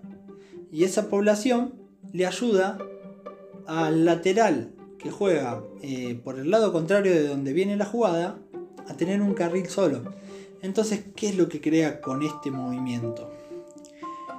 y 0.73 0.85
esa 0.85 1.09
población 1.09 1.75
le 2.12 2.26
ayuda 2.26 2.78
al 3.66 4.04
lateral 4.04 4.75
que 4.99 5.11
juega 5.11 5.62
por 6.23 6.38
el 6.38 6.50
lado 6.50 6.73
contrario 6.73 7.12
de 7.12 7.28
donde 7.28 7.52
viene 7.52 7.76
la 7.76 7.85
jugada 7.85 8.38
a 8.88 8.94
tener 8.94 9.20
un 9.20 9.34
carril 9.34 9.68
solo. 9.68 10.02
Entonces, 10.62 11.04
¿qué 11.14 11.28
es 11.28 11.36
lo 11.36 11.48
que 11.48 11.60
crea 11.60 12.00
con 12.00 12.22
este 12.22 12.50
movimiento? 12.50 13.30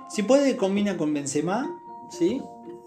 Si 0.10 0.24
puede, 0.24 0.56
combina 0.56 0.98
con 0.98 1.14
Benzema, 1.14 1.70
¿sí? 2.10 2.42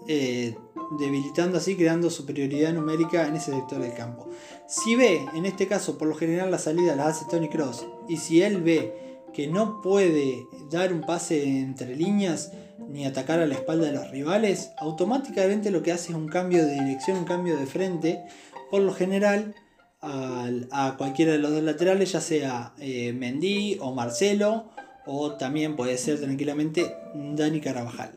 Eh, 0.07 0.55
debilitando 0.97 1.57
así, 1.57 1.75
creando 1.75 2.09
superioridad 2.09 2.73
numérica 2.73 3.27
en 3.27 3.35
ese 3.35 3.51
sector 3.51 3.79
del 3.79 3.93
campo. 3.93 4.27
Si 4.67 4.95
ve, 4.95 5.25
en 5.33 5.45
este 5.45 5.67
caso, 5.67 5.97
por 5.97 6.07
lo 6.07 6.15
general 6.15 6.51
la 6.51 6.57
salida 6.57 6.95
la 6.95 7.07
hace 7.07 7.25
Tony 7.29 7.49
Cross, 7.49 7.85
y 8.07 8.17
si 8.17 8.41
él 8.41 8.61
ve 8.61 9.21
que 9.33 9.47
no 9.47 9.81
puede 9.81 10.47
dar 10.71 10.91
un 10.91 11.01
pase 11.01 11.43
entre 11.59 11.95
líneas 11.95 12.51
ni 12.87 13.05
atacar 13.05 13.39
a 13.39 13.45
la 13.45 13.53
espalda 13.53 13.85
de 13.85 13.93
los 13.93 14.09
rivales, 14.09 14.71
automáticamente 14.79 15.69
lo 15.69 15.83
que 15.83 15.91
hace 15.91 16.11
es 16.11 16.17
un 16.17 16.27
cambio 16.27 16.65
de 16.65 16.73
dirección, 16.73 17.19
un 17.19 17.25
cambio 17.25 17.55
de 17.57 17.67
frente, 17.67 18.23
por 18.71 18.81
lo 18.81 18.93
general 18.93 19.53
a, 20.01 20.95
cualquiera 20.97 21.33
de 21.33 21.39
los 21.39 21.51
dos 21.51 21.63
laterales, 21.63 22.11
ya 22.11 22.21
sea 22.21 22.73
eh, 22.79 23.13
Mendy 23.13 23.77
o 23.81 23.93
Marcelo, 23.93 24.69
o 25.05 25.33
también 25.33 25.75
puede 25.75 25.97
ser 25.97 26.19
tranquilamente 26.19 26.95
Dani 27.13 27.61
Carabajal. 27.61 28.11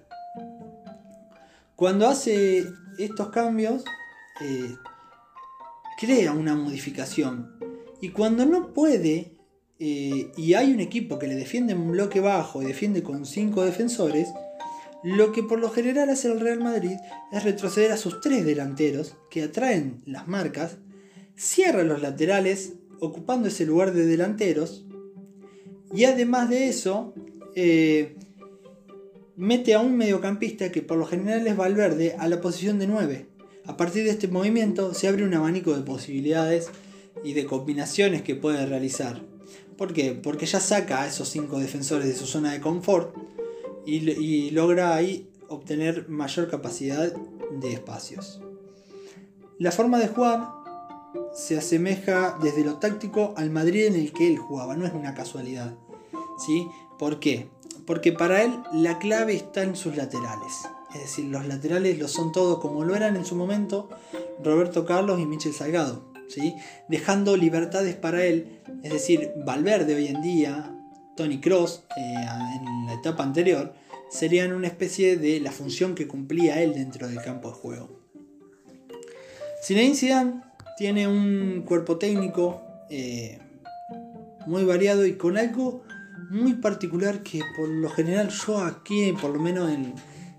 Cuando 1.76 2.06
hace 2.06 2.64
estos 2.98 3.30
cambios, 3.30 3.84
eh, 4.40 4.76
crea 5.98 6.32
una 6.32 6.54
modificación. 6.54 7.56
Y 8.00 8.10
cuando 8.10 8.44
no 8.46 8.72
puede, 8.72 9.36
eh, 9.78 10.30
y 10.36 10.54
hay 10.54 10.72
un 10.72 10.80
equipo 10.80 11.18
que 11.18 11.26
le 11.26 11.34
defiende 11.34 11.72
en 11.72 11.90
bloque 11.90 12.20
bajo 12.20 12.62
y 12.62 12.66
defiende 12.66 13.02
con 13.02 13.26
5 13.26 13.64
defensores, 13.64 14.28
lo 15.02 15.32
que 15.32 15.42
por 15.42 15.58
lo 15.58 15.70
general 15.70 16.10
hace 16.10 16.30
el 16.30 16.38
Real 16.38 16.60
Madrid 16.60 16.96
es 17.32 17.42
retroceder 17.42 17.90
a 17.90 17.96
sus 17.96 18.20
tres 18.20 18.44
delanteros 18.44 19.16
que 19.30 19.42
atraen 19.42 20.00
las 20.06 20.28
marcas 20.28 20.76
cierra 21.36 21.82
los 21.84 22.02
laterales 22.02 22.74
ocupando 23.00 23.48
ese 23.48 23.66
lugar 23.66 23.92
de 23.92 24.06
delanteros 24.06 24.86
y 25.92 26.04
además 26.04 26.48
de 26.48 26.68
eso 26.68 27.14
eh, 27.54 28.16
mete 29.36 29.74
a 29.74 29.80
un 29.80 29.96
mediocampista 29.96 30.70
que 30.70 30.82
por 30.82 30.98
lo 30.98 31.06
general 31.06 31.46
es 31.46 31.56
Valverde 31.56 32.16
a 32.18 32.28
la 32.28 32.40
posición 32.40 32.78
de 32.78 32.86
9. 32.86 33.26
A 33.66 33.76
partir 33.76 34.04
de 34.04 34.10
este 34.10 34.28
movimiento 34.28 34.94
se 34.94 35.08
abre 35.08 35.24
un 35.24 35.34
abanico 35.34 35.74
de 35.76 35.82
posibilidades 35.82 36.70
y 37.22 37.34
de 37.34 37.44
combinaciones 37.44 38.22
que 38.22 38.34
puede 38.34 38.64
realizar. 38.66 39.22
¿Por 39.76 39.92
qué? 39.92 40.12
Porque 40.12 40.46
ya 40.46 40.60
saca 40.60 41.02
a 41.02 41.08
esos 41.08 41.28
5 41.28 41.58
defensores 41.58 42.06
de 42.06 42.14
su 42.14 42.26
zona 42.26 42.52
de 42.52 42.60
confort 42.60 43.14
y, 43.84 44.10
y 44.10 44.50
logra 44.50 44.94
ahí 44.94 45.28
obtener 45.48 46.08
mayor 46.08 46.48
capacidad 46.48 47.12
de 47.50 47.72
espacios. 47.72 48.40
La 49.58 49.70
forma 49.70 49.98
de 49.98 50.08
jugar 50.08 50.61
se 51.34 51.56
asemeja 51.56 52.38
desde 52.42 52.64
lo 52.64 52.76
táctico 52.76 53.34
al 53.36 53.50
Madrid 53.50 53.86
en 53.86 53.94
el 53.94 54.12
que 54.12 54.28
él 54.28 54.38
jugaba, 54.38 54.76
no 54.76 54.86
es 54.86 54.92
una 54.92 55.14
casualidad. 55.14 55.74
¿sí? 56.44 56.68
¿Por 56.98 57.20
qué? 57.20 57.48
Porque 57.86 58.12
para 58.12 58.42
él 58.42 58.52
la 58.72 58.98
clave 58.98 59.34
está 59.34 59.62
en 59.62 59.76
sus 59.76 59.96
laterales. 59.96 60.52
Es 60.94 61.00
decir, 61.00 61.24
los 61.26 61.46
laterales 61.46 61.98
lo 61.98 62.08
son 62.08 62.32
todo 62.32 62.60
como 62.60 62.84
lo 62.84 62.94
eran 62.94 63.16
en 63.16 63.24
su 63.24 63.34
momento 63.34 63.88
Roberto 64.42 64.84
Carlos 64.84 65.20
y 65.20 65.26
Michel 65.26 65.54
Salgado. 65.54 66.12
¿sí? 66.28 66.54
Dejando 66.88 67.36
libertades 67.36 67.94
para 67.94 68.24
él. 68.24 68.60
Es 68.82 68.92
decir, 68.92 69.32
Valverde 69.44 69.94
hoy 69.94 70.08
en 70.08 70.22
día, 70.22 70.76
Tony 71.16 71.40
Cross 71.40 71.84
eh, 71.96 72.14
en 72.56 72.86
la 72.86 72.94
etapa 72.94 73.22
anterior, 73.22 73.74
serían 74.10 74.52
una 74.52 74.66
especie 74.66 75.16
de 75.16 75.40
la 75.40 75.50
función 75.50 75.94
que 75.94 76.06
cumplía 76.06 76.62
él 76.62 76.74
dentro 76.74 77.08
del 77.08 77.22
campo 77.22 77.48
de 77.48 77.54
juego. 77.54 78.02
Zinedine 79.64 79.94
Zidane 79.94 80.51
tiene 80.76 81.06
un 81.06 81.62
cuerpo 81.66 81.98
técnico 81.98 82.62
eh, 82.90 83.38
muy 84.46 84.64
variado 84.64 85.06
y 85.06 85.14
con 85.14 85.38
algo 85.38 85.82
muy 86.30 86.54
particular 86.54 87.22
que 87.22 87.40
por 87.56 87.68
lo 87.68 87.90
general 87.90 88.30
yo 88.30 88.58
aquí, 88.58 89.12
por 89.20 89.30
lo 89.30 89.40
menos 89.40 89.70
en, 89.70 89.94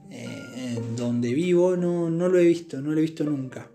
eh, 0.09 0.79
donde 0.95 1.33
vivo, 1.33 1.77
no, 1.77 2.09
lo 2.09 2.37
he 2.37 2.45
visto, 2.45 2.81
no 2.81 2.91
lo 2.91 2.97
he 2.97 3.01
visto 3.01 3.23
nunca. 3.23 3.69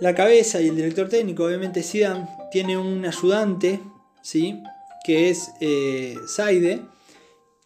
La 0.00 0.14
cabeza 0.14 0.60
y 0.60 0.68
el 0.68 0.76
director 0.76 1.08
técnico, 1.08 1.44
obviamente 1.44 1.82
Zidane, 1.82 2.28
tiene 2.50 2.76
un 2.76 3.04
ayudante, 3.04 3.80
¿sí? 4.22 4.60
que 5.04 5.30
es 5.30 5.52
eh, 5.60 6.16
Saide. 6.26 6.82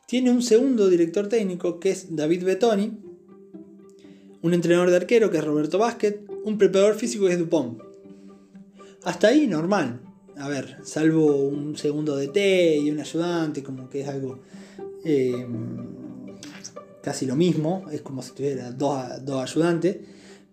Tiene 0.06 0.30
un 0.30 0.42
segundo 0.42 0.88
director 0.88 1.28
técnico 1.28 1.80
que 1.80 1.90
es 1.90 2.14
David 2.14 2.44
Betoni. 2.44 2.92
Un 4.42 4.54
entrenador 4.54 4.90
de 4.90 4.96
arquero 4.96 5.30
que 5.30 5.38
es 5.38 5.44
Roberto 5.44 5.78
Vázquez 5.78 6.20
un 6.46 6.58
preparador 6.58 6.94
físico 6.94 7.26
que 7.26 7.32
es 7.32 7.38
Dupont. 7.40 7.82
Hasta 9.02 9.28
ahí 9.28 9.48
normal. 9.48 10.00
A 10.38 10.48
ver, 10.48 10.78
salvo 10.84 11.34
un 11.34 11.76
segundo 11.76 12.16
de 12.16 12.28
té 12.28 12.76
y 12.76 12.90
un 12.90 13.00
ayudante, 13.00 13.64
como 13.64 13.88
que 13.90 14.02
es 14.02 14.08
algo 14.08 14.38
eh, 15.04 15.44
casi 17.02 17.26
lo 17.26 17.34
mismo, 17.34 17.86
es 17.90 18.00
como 18.02 18.22
si 18.22 18.32
tuviera 18.32 18.70
dos, 18.70 19.24
dos 19.24 19.42
ayudantes. 19.42 19.96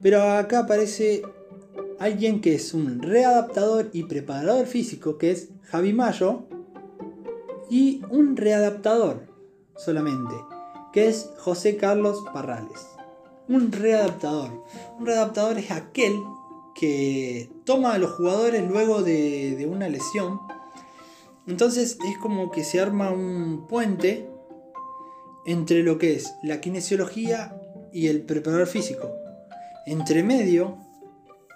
Pero 0.01 0.23
acá 0.23 0.60
aparece 0.60 1.21
alguien 1.99 2.41
que 2.41 2.56
es 2.56 2.73
un 2.73 2.99
readaptador 3.03 3.91
y 3.93 4.03
preparador 4.03 4.65
físico, 4.65 5.19
que 5.19 5.29
es 5.29 5.49
Javi 5.65 5.93
Mayo, 5.93 6.47
y 7.69 8.01
un 8.10 8.36
readaptador 8.36 9.27
solamente, 9.77 10.34
que 10.91 11.08
es 11.08 11.29
José 11.38 11.77
Carlos 11.77 12.17
Parrales 12.34 12.92
un 13.47 13.71
readaptador. 13.71 14.65
Un 14.99 15.06
readaptador 15.06 15.58
es 15.58 15.71
aquel 15.71 16.13
que 16.75 17.49
toma 17.65 17.93
a 17.93 17.97
los 17.97 18.12
jugadores 18.12 18.67
luego 18.67 19.03
de, 19.03 19.67
una 19.69 19.88
lesión. 19.89 20.39
Entonces 21.47 21.97
es 22.08 22.17
como 22.17 22.51
que 22.51 22.63
se 22.63 22.79
arma 22.79 23.12
un 23.12 23.67
puente 23.67 24.29
entre 25.45 25.84
lo 25.84 25.97
que 25.97 26.15
es 26.15 26.34
la 26.41 26.62
kinesiología 26.62 27.60
y 27.91 28.08
el 28.08 28.21
preparador 28.21 28.67
físico. 28.67 29.12
Entre 29.86 30.23
medio 30.23 30.77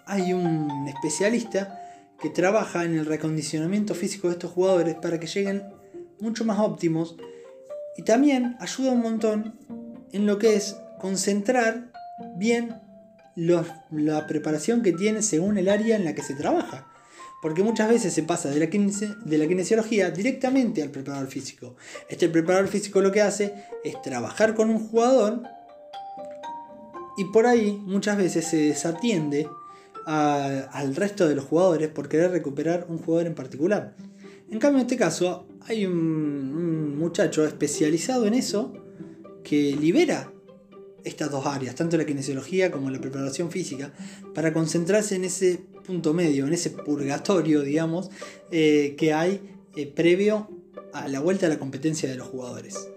hay 0.06 0.34
un 0.34 0.88
especialista 0.88 1.82
que 2.20 2.30
trabaja 2.30 2.84
en 2.84 2.98
el 2.98 3.06
recondicionamiento 3.06 3.96
físico 3.96 4.28
de 4.28 4.34
estos 4.34 4.52
jugadores 4.52 4.96
para 4.96 5.20
que 5.20 5.28
lleguen 5.28 5.64
mucho 6.20 6.44
más 6.46 6.60
óptimos 6.60 7.16
y 7.96 8.04
también 8.04 8.58
ayuda 8.60 8.92
un 8.92 9.02
montón 9.02 9.60
en 10.12 10.26
lo 10.26 10.38
que 10.38 10.56
es 10.56 10.78
concentrar 11.00 11.92
bien 12.38 12.76
la 13.36 14.28
preparación 14.28 14.82
que 14.82 14.94
tiene 14.94 15.22
según 15.22 15.58
el 15.58 15.70
área 15.70 15.96
en 15.96 16.06
la 16.06 16.16
que 16.16 16.24
se 16.24 16.34
trabaja. 16.34 16.88
Porque 17.42 17.62
muchas 17.62 17.90
veces 17.90 18.14
se 18.14 18.24
pasa 18.24 18.50
de 18.50 18.60
la, 18.60 18.66
de 18.66 19.38
la 19.38 19.48
kinesiología 19.48 20.10
directamente 20.10 20.82
al 20.82 20.90
preparador 20.90 21.28
físico. 21.28 21.76
Este 22.10 22.30
preparador 22.30 22.68
físico 22.68 23.00
lo 23.00 23.12
que 23.12 23.22
hace 23.22 23.54
es 23.84 24.02
trabajar 24.02 24.56
con 24.56 24.72
un 24.72 24.80
jugador 24.80 25.44
y 27.18 27.26
por 27.26 27.46
ahí 27.46 27.80
muchas 27.86 28.18
veces 28.18 28.46
se 28.46 28.58
desatiende 28.58 29.48
al 30.06 30.96
resto 30.96 31.28
de 31.28 31.36
los 31.36 31.46
jugadores 31.46 31.90
por 31.90 32.08
querer 32.08 32.32
recuperar 32.32 32.86
un 32.90 32.98
jugador 32.98 33.28
en 33.28 33.36
particular. 33.36 33.94
En 34.50 34.60
cambio, 34.60 34.80
en 34.80 34.86
este 34.86 34.98
caso, 34.98 35.46
hay 35.68 35.86
un 35.86 36.98
muchacho 36.98 37.46
especializado 37.46 38.26
en 38.26 38.34
eso 38.34 38.74
que 39.44 39.76
libera 39.76 40.32
estas 41.08 41.32
dos 41.32 41.46
áreas, 41.46 41.76
tanto 41.76 41.98
la 41.98 42.06
kinesiología 42.06 42.72
como 42.72 42.90
la 42.90 43.00
preparación 43.00 43.50
física, 43.50 43.92
para 44.36 44.54
concentrarse 44.54 45.16
en 45.16 45.26
ese 45.26 45.60
punto 45.86 46.14
medio, 46.14 46.46
en 46.46 46.54
ese 46.54 46.70
purgatorio, 46.70 47.62
digamos, 47.62 48.10
eh, 48.52 48.96
que 48.98 49.14
hay 49.14 49.42
eh, 49.76 49.88
previo 49.88 50.50
a 50.94 51.08
la 51.08 51.20
vuelta 51.20 51.46
a 51.46 51.50
la 51.50 51.60
competencia 51.60 52.10
de 52.10 52.16
los 52.16 52.28
jugadores. 52.28 52.90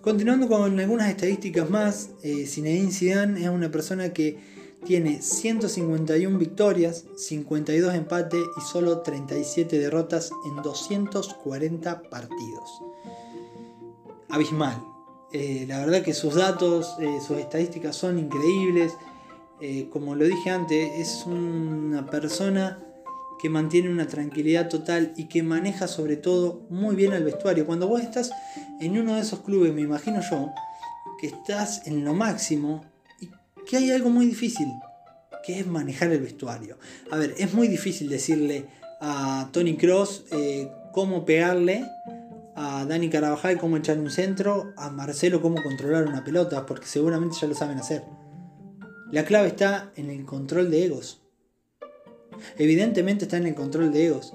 Continuando 0.00 0.48
con 0.48 0.78
algunas 0.78 1.10
estadísticas 1.10 1.68
más, 1.68 2.10
eh, 2.22 2.46
Zinedine 2.46 2.90
Zidane 2.90 3.42
es 3.42 3.48
una 3.48 3.70
persona 3.70 4.12
que 4.12 4.38
tiene 4.84 5.20
151 5.20 6.38
victorias, 6.38 7.04
52 7.16 7.94
empates 7.94 8.40
y 8.56 8.60
solo 8.62 9.00
37 9.00 9.78
derrotas 9.78 10.30
en 10.46 10.62
240 10.62 12.02
partidos. 12.08 12.82
Abismal. 14.30 14.89
Eh, 15.32 15.64
la 15.68 15.78
verdad 15.78 16.02
que 16.02 16.12
sus 16.12 16.34
datos, 16.34 16.96
eh, 17.00 17.18
sus 17.24 17.38
estadísticas 17.38 17.96
son 17.96 18.18
increíbles. 18.18 18.92
Eh, 19.60 19.88
como 19.90 20.14
lo 20.14 20.24
dije 20.24 20.50
antes, 20.50 20.90
es 20.98 21.24
una 21.26 22.06
persona 22.06 22.82
que 23.40 23.48
mantiene 23.48 23.88
una 23.88 24.06
tranquilidad 24.06 24.68
total 24.68 25.12
y 25.16 25.28
que 25.28 25.42
maneja 25.42 25.86
sobre 25.86 26.16
todo 26.16 26.66
muy 26.68 26.96
bien 26.96 27.12
el 27.12 27.24
vestuario. 27.24 27.64
Cuando 27.64 27.86
vos 27.86 28.00
estás 28.00 28.30
en 28.80 28.98
uno 28.98 29.14
de 29.14 29.20
esos 29.20 29.40
clubes, 29.40 29.72
me 29.72 29.82
imagino 29.82 30.20
yo, 30.28 30.50
que 31.20 31.28
estás 31.28 31.86
en 31.86 32.04
lo 32.04 32.12
máximo 32.12 32.84
y 33.20 33.30
que 33.66 33.76
hay 33.76 33.90
algo 33.92 34.10
muy 34.10 34.26
difícil, 34.26 34.68
que 35.44 35.60
es 35.60 35.66
manejar 35.66 36.10
el 36.10 36.20
vestuario. 36.20 36.76
A 37.10 37.16
ver, 37.16 37.34
es 37.38 37.54
muy 37.54 37.68
difícil 37.68 38.08
decirle 38.08 38.66
a 39.00 39.48
Tony 39.52 39.76
Cross 39.76 40.24
cómo 40.92 41.24
pegarle, 41.24 41.86
a 42.62 42.84
Dani 42.84 43.08
Carabajal 43.08 43.56
cómo 43.56 43.78
echar 43.78 43.98
un 43.98 44.10
centro, 44.10 44.74
a 44.76 44.90
Marcelo 44.90 45.40
cómo 45.40 45.62
controlar 45.62 46.06
una 46.06 46.22
pelota, 46.22 46.66
porque 46.66 46.86
seguramente 46.86 47.36
ya 47.40 47.48
lo 47.48 47.54
saben 47.54 47.78
hacer. 47.78 48.04
La 49.10 49.24
clave 49.24 49.48
está 49.48 49.92
en 49.96 50.10
el 50.10 50.26
control 50.26 50.70
de 50.70 50.84
egos. 50.84 51.22
Evidentemente 52.58 53.24
está 53.24 53.38
en 53.38 53.46
el 53.46 53.54
control 53.54 53.92
de 53.92 54.06
egos. 54.06 54.34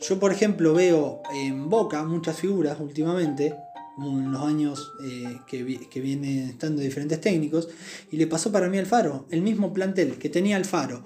Yo, 0.00 0.18
por 0.18 0.32
ejemplo, 0.32 0.74
veo 0.74 1.22
en 1.32 1.70
Boca 1.70 2.02
muchas 2.02 2.36
figuras 2.38 2.80
últimamente, 2.80 3.54
en 3.98 4.32
los 4.32 4.42
años 4.42 4.92
eh, 5.04 5.38
que, 5.46 5.88
que 5.88 6.00
vienen 6.00 6.48
estando 6.48 6.82
diferentes 6.82 7.20
técnicos, 7.20 7.68
y 8.10 8.16
le 8.16 8.26
pasó 8.26 8.50
para 8.50 8.68
mí 8.68 8.78
al 8.78 8.86
Faro. 8.86 9.26
El 9.30 9.42
mismo 9.42 9.72
plantel 9.72 10.18
que 10.18 10.28
tenía 10.28 10.56
el 10.56 10.64
Faro 10.64 11.04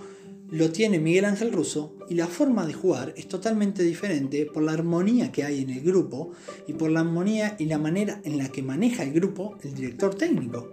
lo 0.51 0.71
tiene 0.71 0.99
Miguel 0.99 1.27
Ángel 1.27 1.53
Russo 1.53 1.95
y 2.09 2.15
la 2.15 2.27
forma 2.27 2.67
de 2.67 2.73
jugar 2.73 3.13
es 3.17 3.29
totalmente 3.29 3.83
diferente 3.83 4.47
por 4.47 4.63
la 4.63 4.73
armonía 4.73 5.31
que 5.31 5.45
hay 5.45 5.63
en 5.63 5.71
el 5.71 5.81
grupo 5.81 6.33
y 6.67 6.73
por 6.73 6.91
la 6.91 7.01
armonía 7.01 7.57
y 7.59 7.67
la 7.67 7.79
manera 7.79 8.21
en 8.25 8.39
la 8.39 8.49
que 8.49 8.63
maneja 8.63 9.03
el 9.03 9.13
grupo 9.13 9.59
el 9.63 9.75
director 9.75 10.15
técnico. 10.15 10.73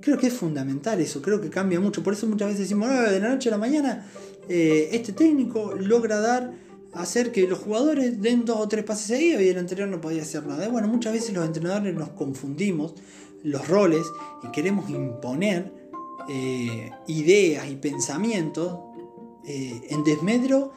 Creo 0.00 0.18
que 0.18 0.28
es 0.28 0.34
fundamental 0.34 1.00
eso, 1.00 1.22
creo 1.22 1.40
que 1.40 1.50
cambia 1.50 1.80
mucho. 1.80 2.02
Por 2.02 2.12
eso 2.12 2.26
muchas 2.26 2.48
veces 2.48 2.60
decimos, 2.60 2.88
ah, 2.90 3.10
de 3.10 3.20
la 3.20 3.30
noche 3.30 3.48
a 3.48 3.52
la 3.52 3.58
mañana, 3.58 4.06
eh, 4.48 4.90
este 4.92 5.12
técnico 5.12 5.74
logra 5.74 6.20
dar, 6.20 6.52
hacer 6.92 7.32
que 7.32 7.48
los 7.48 7.58
jugadores 7.58 8.20
den 8.20 8.44
dos 8.44 8.58
o 8.60 8.68
tres 8.68 8.84
pases 8.84 9.06
seguidos 9.06 9.42
y 9.42 9.48
el 9.48 9.58
anterior 9.58 9.88
no 9.88 10.00
podía 10.00 10.22
hacer 10.22 10.46
nada. 10.46 10.68
Bueno, 10.68 10.88
muchas 10.88 11.14
veces 11.14 11.34
los 11.34 11.44
entrenadores 11.44 11.94
nos 11.94 12.10
confundimos 12.10 12.94
los 13.42 13.66
roles 13.66 14.06
y 14.42 14.50
queremos 14.52 14.88
imponer 14.90 15.77
eh, 16.28 16.90
ideas 17.06 17.70
y 17.70 17.76
pensamientos 17.76 18.78
eh, 19.44 19.80
en 19.90 20.04
desmedro 20.04 20.72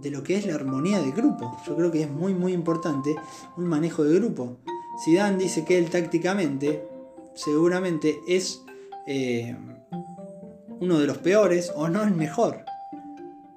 de 0.00 0.10
lo 0.10 0.22
que 0.22 0.36
es 0.36 0.46
la 0.46 0.54
armonía 0.54 1.00
del 1.00 1.12
grupo. 1.12 1.56
Yo 1.66 1.76
creo 1.76 1.90
que 1.90 2.02
es 2.02 2.10
muy 2.10 2.34
muy 2.34 2.52
importante 2.52 3.16
un 3.56 3.66
manejo 3.66 4.04
de 4.04 4.14
grupo. 4.14 4.58
Si 5.04 5.14
Dan 5.14 5.38
dice 5.38 5.64
que 5.64 5.78
él 5.78 5.90
tácticamente 5.90 6.86
seguramente 7.34 8.20
es 8.28 8.62
eh, 9.06 9.56
uno 10.80 10.98
de 10.98 11.06
los 11.06 11.18
peores 11.18 11.72
o 11.74 11.88
no 11.88 12.02
el 12.02 12.12
mejor. 12.12 12.64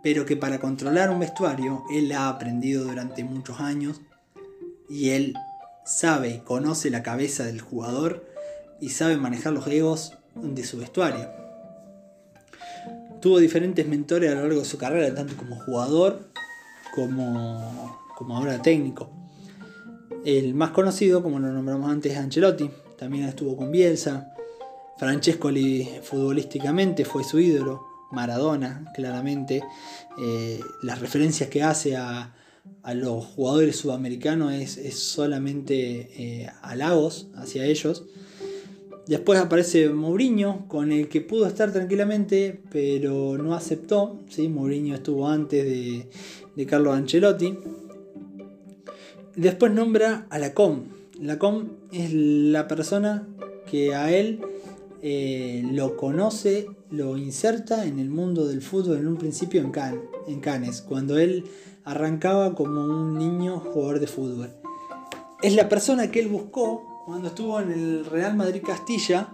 Pero 0.01 0.25
que 0.25 0.37
para 0.37 0.59
controlar 0.59 1.09
un 1.09 1.19
vestuario 1.19 1.83
él 1.91 2.11
ha 2.11 2.29
aprendido 2.29 2.85
durante 2.85 3.23
muchos 3.23 3.59
años 3.59 4.01
y 4.89 5.09
él 5.09 5.35
sabe, 5.83 6.41
conoce 6.43 6.89
la 6.89 7.03
cabeza 7.03 7.43
del 7.43 7.61
jugador 7.61 8.25
y 8.79 8.89
sabe 8.89 9.17
manejar 9.17 9.53
los 9.53 9.67
egos 9.67 10.17
de 10.35 10.63
su 10.63 10.77
vestuario. 10.77 11.29
Tuvo 13.21 13.39
diferentes 13.39 13.87
mentores 13.87 14.31
a 14.31 14.35
lo 14.35 14.41
largo 14.41 14.59
de 14.59 14.65
su 14.65 14.77
carrera, 14.77 15.13
tanto 15.15 15.35
como 15.35 15.55
jugador 15.61 16.29
como, 16.93 17.99
como 18.15 18.37
ahora 18.37 18.61
técnico. 18.61 19.09
El 20.23 20.53
más 20.55 20.71
conocido, 20.71 21.21
como 21.21 21.39
lo 21.39 21.51
nombramos 21.51 21.89
antes, 21.89 22.13
es 22.13 22.17
Ancelotti. 22.17 22.69
También 22.97 23.25
estuvo 23.25 23.55
con 23.55 23.71
Bielsa. 23.71 24.33
Francescoli 24.97 25.87
futbolísticamente 26.03 27.05
fue 27.05 27.23
su 27.23 27.39
ídolo. 27.39 27.85
Maradona, 28.11 28.91
claramente. 28.95 29.63
Eh, 30.17 30.59
las 30.83 30.99
referencias 30.99 31.49
que 31.49 31.63
hace 31.63 31.95
a, 31.95 32.33
los 32.93 33.25
jugadores 33.25 33.75
sudamericanos 33.77 34.53
es, 34.53 34.97
solamente 34.97 36.09
eh, 36.43 36.49
halagos 36.61 37.27
hacia 37.35 37.65
ellos. 37.65 38.05
Después 39.07 39.39
aparece 39.39 39.89
Mourinho, 39.89 40.67
con 40.67 40.91
el 40.91 41.07
que 41.09 41.21
pudo 41.21 41.45
estar 41.45 41.71
tranquilamente, 41.71 42.59
pero 42.71 43.37
no 43.37 43.53
aceptó. 43.53 44.19
¿sí? 44.29 44.49
Mourinho 44.49 44.95
estuvo 44.95 45.27
antes 45.27 45.63
de, 45.63 46.09
de 46.55 46.65
Carlo 46.65 46.91
Ancelotti. 46.91 47.57
Después 49.35 49.71
nombra 49.71 50.25
a 50.29 50.39
la 50.39 50.53
Com. 50.53 50.85
La 51.19 51.37
Com 51.37 51.69
es 51.91 52.11
la 52.13 52.67
persona 52.67 53.27
que 53.69 53.93
a 53.93 54.11
él 54.11 54.41
eh, 55.03 55.63
lo 55.71 55.97
conoce, 55.97 56.67
lo 56.89 57.15
inserta 57.15 57.85
en 57.85 57.99
el 57.99 58.09
mundo 58.09 58.47
del 58.47 58.61
fútbol 58.61 58.97
en 58.97 59.07
un 59.07 59.17
principio 59.17 59.61
en, 59.61 59.71
en 60.27 60.39
Cannes, 60.39 60.81
cuando 60.81 61.19
él 61.19 61.43
arrancaba 61.83 62.55
como 62.55 62.81
un 62.81 63.19
niño 63.19 63.59
jugador 63.59 63.99
de 63.99 64.07
fútbol. 64.07 64.49
Es 65.43 65.53
la 65.53 65.69
persona 65.69 66.09
que 66.09 66.21
él 66.21 66.27
buscó 66.27 66.94
cuando 67.05 67.27
estuvo 67.27 67.59
en 67.59 67.71
el 67.71 68.05
Real 68.05 68.35
Madrid 68.35 68.63
Castilla 68.65 69.29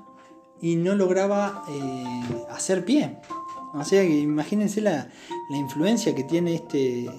y 0.61 0.75
no 0.75 0.93
lograba 0.95 1.63
eh, 1.69 2.45
hacer 2.51 2.85
pie. 2.85 3.17
O 3.73 3.83
sea 3.85 4.01
que 4.01 4.19
imagínense 4.19 4.81
la, 4.81 5.07
influencia 5.49 6.13
que 6.13 6.23
tiene 6.23 6.55
este, 6.55 7.09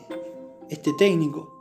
este 0.68 0.92
técnico. 0.98 1.60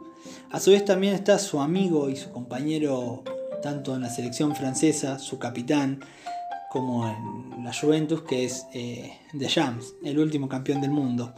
A 0.51 0.59
su 0.59 0.71
vez 0.71 0.83
también 0.83 1.13
está 1.13 1.39
su 1.39 1.61
amigo 1.61 2.09
y 2.09 2.17
su 2.17 2.31
compañero 2.31 3.23
tanto 3.61 3.95
en 3.95 4.01
la 4.01 4.09
selección 4.09 4.55
francesa, 4.55 5.19
su 5.19 5.39
capitán, 5.39 6.01
como 6.69 7.07
en 7.07 7.63
la 7.63 7.73
Juventus, 7.73 8.23
que 8.23 8.45
es 8.45 8.65
eh, 8.73 9.13
De 9.33 9.47
Jams, 9.47 9.93
el 10.03 10.19
último 10.19 10.49
campeón 10.49 10.81
del 10.81 10.91
mundo. 10.91 11.33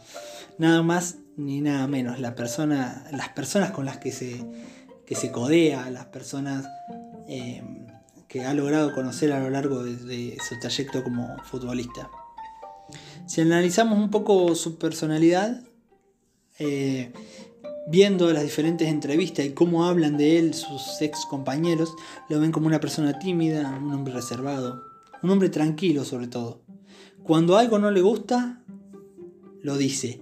Nada 0.58 0.82
más 0.82 1.18
ni 1.36 1.60
nada 1.60 1.86
menos. 1.86 2.18
La 2.18 2.34
persona, 2.34 3.04
las 3.12 3.28
personas 3.30 3.70
con 3.70 3.84
las 3.84 3.98
que 3.98 4.10
se, 4.10 4.44
que 5.06 5.14
se 5.14 5.30
codea, 5.30 5.90
las 5.90 6.06
personas 6.06 6.66
Em, 7.28 7.86
que 8.28 8.44
ha 8.44 8.52
logrado 8.52 8.92
conocer 8.92 9.32
a 9.32 9.40
lo 9.40 9.48
largo 9.48 9.84
de, 9.84 10.36
su 10.46 10.58
trayecto 10.58 11.04
como 11.04 11.36
futbolista. 11.44 12.10
Si 13.26 13.40
analizamos 13.40 13.96
un 13.96 14.10
poco 14.10 14.56
su 14.56 14.76
personalidad, 14.76 15.62
eh, 16.58 17.12
viendo 17.86 18.32
las 18.32 18.42
diferentes 18.42 18.88
entrevistas 18.88 19.46
y 19.46 19.50
cómo 19.50 19.86
hablan 19.86 20.16
de 20.16 20.38
él 20.38 20.52
sus 20.54 21.00
ex 21.00 21.26
compañeros, 21.26 21.94
lo 22.28 22.40
ven 22.40 22.50
como 22.50 22.66
una 22.66 22.80
persona 22.80 23.20
tímida, 23.20 23.78
un 23.80 23.92
hombre 23.92 24.14
reservado, 24.14 24.82
un 25.22 25.30
hombre 25.30 25.48
tranquilo 25.48 26.04
sobre 26.04 26.26
todo. 26.26 26.60
Cuando 27.22 27.56
algo 27.56 27.78
no 27.78 27.92
le 27.92 28.00
gusta, 28.00 28.64
lo 29.62 29.76
dice. 29.76 30.20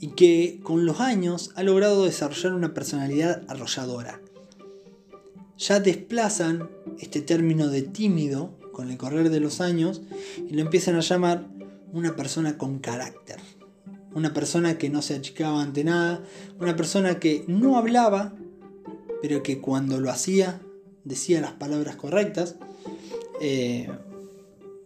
Y 0.00 0.12
que 0.12 0.58
con 0.62 0.86
los 0.86 1.00
años 1.00 1.50
ha 1.54 1.62
logrado 1.62 2.04
desarrollar 2.04 2.54
una 2.54 2.72
personalidad 2.72 3.42
arrolladora 3.46 4.21
ya 5.62 5.78
desplazan 5.78 6.68
este 6.98 7.20
término 7.20 7.68
de 7.68 7.82
tímido 7.82 8.50
con 8.72 8.90
el 8.90 8.96
correr 8.96 9.30
de 9.30 9.38
los 9.38 9.60
años 9.60 10.02
y 10.48 10.54
lo 10.54 10.60
empiezan 10.60 10.96
a 10.96 11.00
llamar 11.00 11.46
una 11.92 12.16
persona 12.16 12.58
con 12.58 12.80
carácter. 12.80 13.38
Una 14.12 14.34
persona 14.34 14.76
que 14.76 14.90
no 14.90 15.02
se 15.02 15.14
achicaba 15.14 15.62
ante 15.62 15.84
nada, 15.84 16.22
una 16.58 16.74
persona 16.74 17.20
que 17.20 17.44
no 17.46 17.78
hablaba, 17.78 18.34
pero 19.22 19.42
que 19.42 19.60
cuando 19.60 20.00
lo 20.00 20.10
hacía 20.10 20.60
decía 21.04 21.40
las 21.40 21.52
palabras 21.52 21.94
correctas. 21.96 22.56
Eh, 23.40 23.88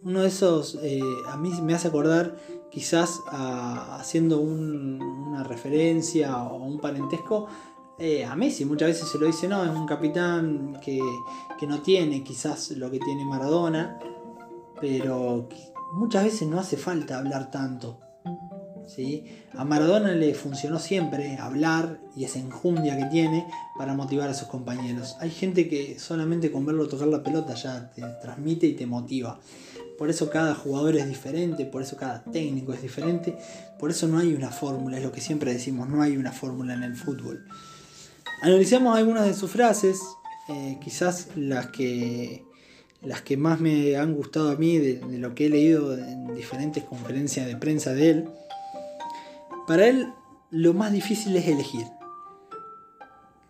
uno 0.03 0.21
de 0.21 0.27
esos 0.27 0.77
eh, 0.83 1.01
a 1.27 1.37
mí 1.37 1.51
me 1.63 1.73
hace 1.73 1.87
acordar 1.87 2.37
quizás 2.71 3.19
haciendo 3.31 4.39
una 4.39 5.43
referencia 5.43 6.43
o 6.43 6.63
un 6.63 6.79
parentesco 6.79 7.47
eh, 7.99 8.25
a 8.25 8.35
Messi 8.35 8.63
muchas 8.65 8.89
veces 8.89 9.09
se 9.09 9.17
lo 9.17 9.25
dice, 9.25 9.47
no, 9.47 9.63
es 9.63 9.71
un 9.71 9.87
capitán 9.87 10.79
que, 10.83 11.01
no 11.67 11.81
tiene 11.81 12.23
quizás 12.23 12.71
lo 12.71 12.91
que 12.91 12.99
tiene 12.99 13.25
Maradona, 13.25 13.97
pero 14.79 15.49
muchas 15.93 16.25
veces 16.25 16.47
no 16.47 16.59
hace 16.59 16.77
falta 16.77 17.17
hablar 17.17 17.49
tanto. 17.49 17.99
¿sí? 18.85 19.25
A 19.53 19.65
Maradona 19.65 20.11
le 20.11 20.35
funcionó 20.35 20.77
siempre 20.77 21.37
hablar 21.37 21.99
y 22.15 22.23
esa 22.23 22.37
enjundia 22.37 22.95
que 22.97 23.05
tiene 23.05 23.47
para 23.77 23.95
motivar 23.95 24.29
a 24.29 24.35
sus 24.35 24.47
compañeros. 24.47 25.15
Hay 25.19 25.31
gente 25.31 25.67
que 25.67 25.97
solamente 25.97 26.51
con 26.51 26.65
verlo 26.65 26.87
tocar 26.87 27.07
la 27.07 27.23
pelota 27.23 27.55
ya 27.55 27.89
te 27.89 28.03
transmite 28.21 28.67
y 28.67 28.73
te 28.73 28.85
motiva. 28.85 29.39
Por 29.97 30.11
eso 30.11 30.29
cada 30.29 30.53
jugador 30.53 30.95
es 30.95 31.09
diferente, 31.09 31.65
por 31.65 31.81
eso 31.81 31.97
cada 31.97 32.23
técnico 32.23 32.71
es 32.71 32.83
diferente, 32.83 33.35
por 33.79 33.89
eso 33.89 34.07
no 34.07 34.19
hay 34.19 34.35
una 34.35 34.51
fórmula, 34.51 34.97
es 34.97 35.03
lo 35.03 35.11
que 35.11 35.21
siempre 35.21 35.51
decimos, 35.51 35.89
no 35.89 36.03
hay 36.03 36.15
una 36.15 36.31
fórmula 36.31 36.75
en 36.75 36.83
el 36.83 36.95
fútbol. 36.95 37.47
Analizamos 38.41 38.95
algunas 38.95 39.25
de 39.25 39.33
sus 39.33 39.49
frases, 39.49 39.99
eh, 40.49 40.77
quizás 40.83 41.29
las 41.35 41.67
que, 41.67 42.45
las 43.01 43.21
que 43.21 43.35
más 43.35 43.59
me 43.59 43.97
han 43.97 44.13
gustado 44.13 44.51
a 44.51 44.55
mí 44.55 44.77
de, 44.77 45.01
lo 45.17 45.33
que 45.33 45.47
he 45.47 45.49
leído 45.49 45.97
en 45.97 46.35
diferentes 46.35 46.83
conferencias 46.83 47.47
de 47.47 47.55
prensa 47.55 47.93
de 47.93 48.09
él. 48.09 48.29
Para 49.65 49.87
él 49.87 50.13
lo 50.51 50.73
más 50.73 50.91
difícil 50.91 51.35
es 51.35 51.47
elegir. 51.47 51.87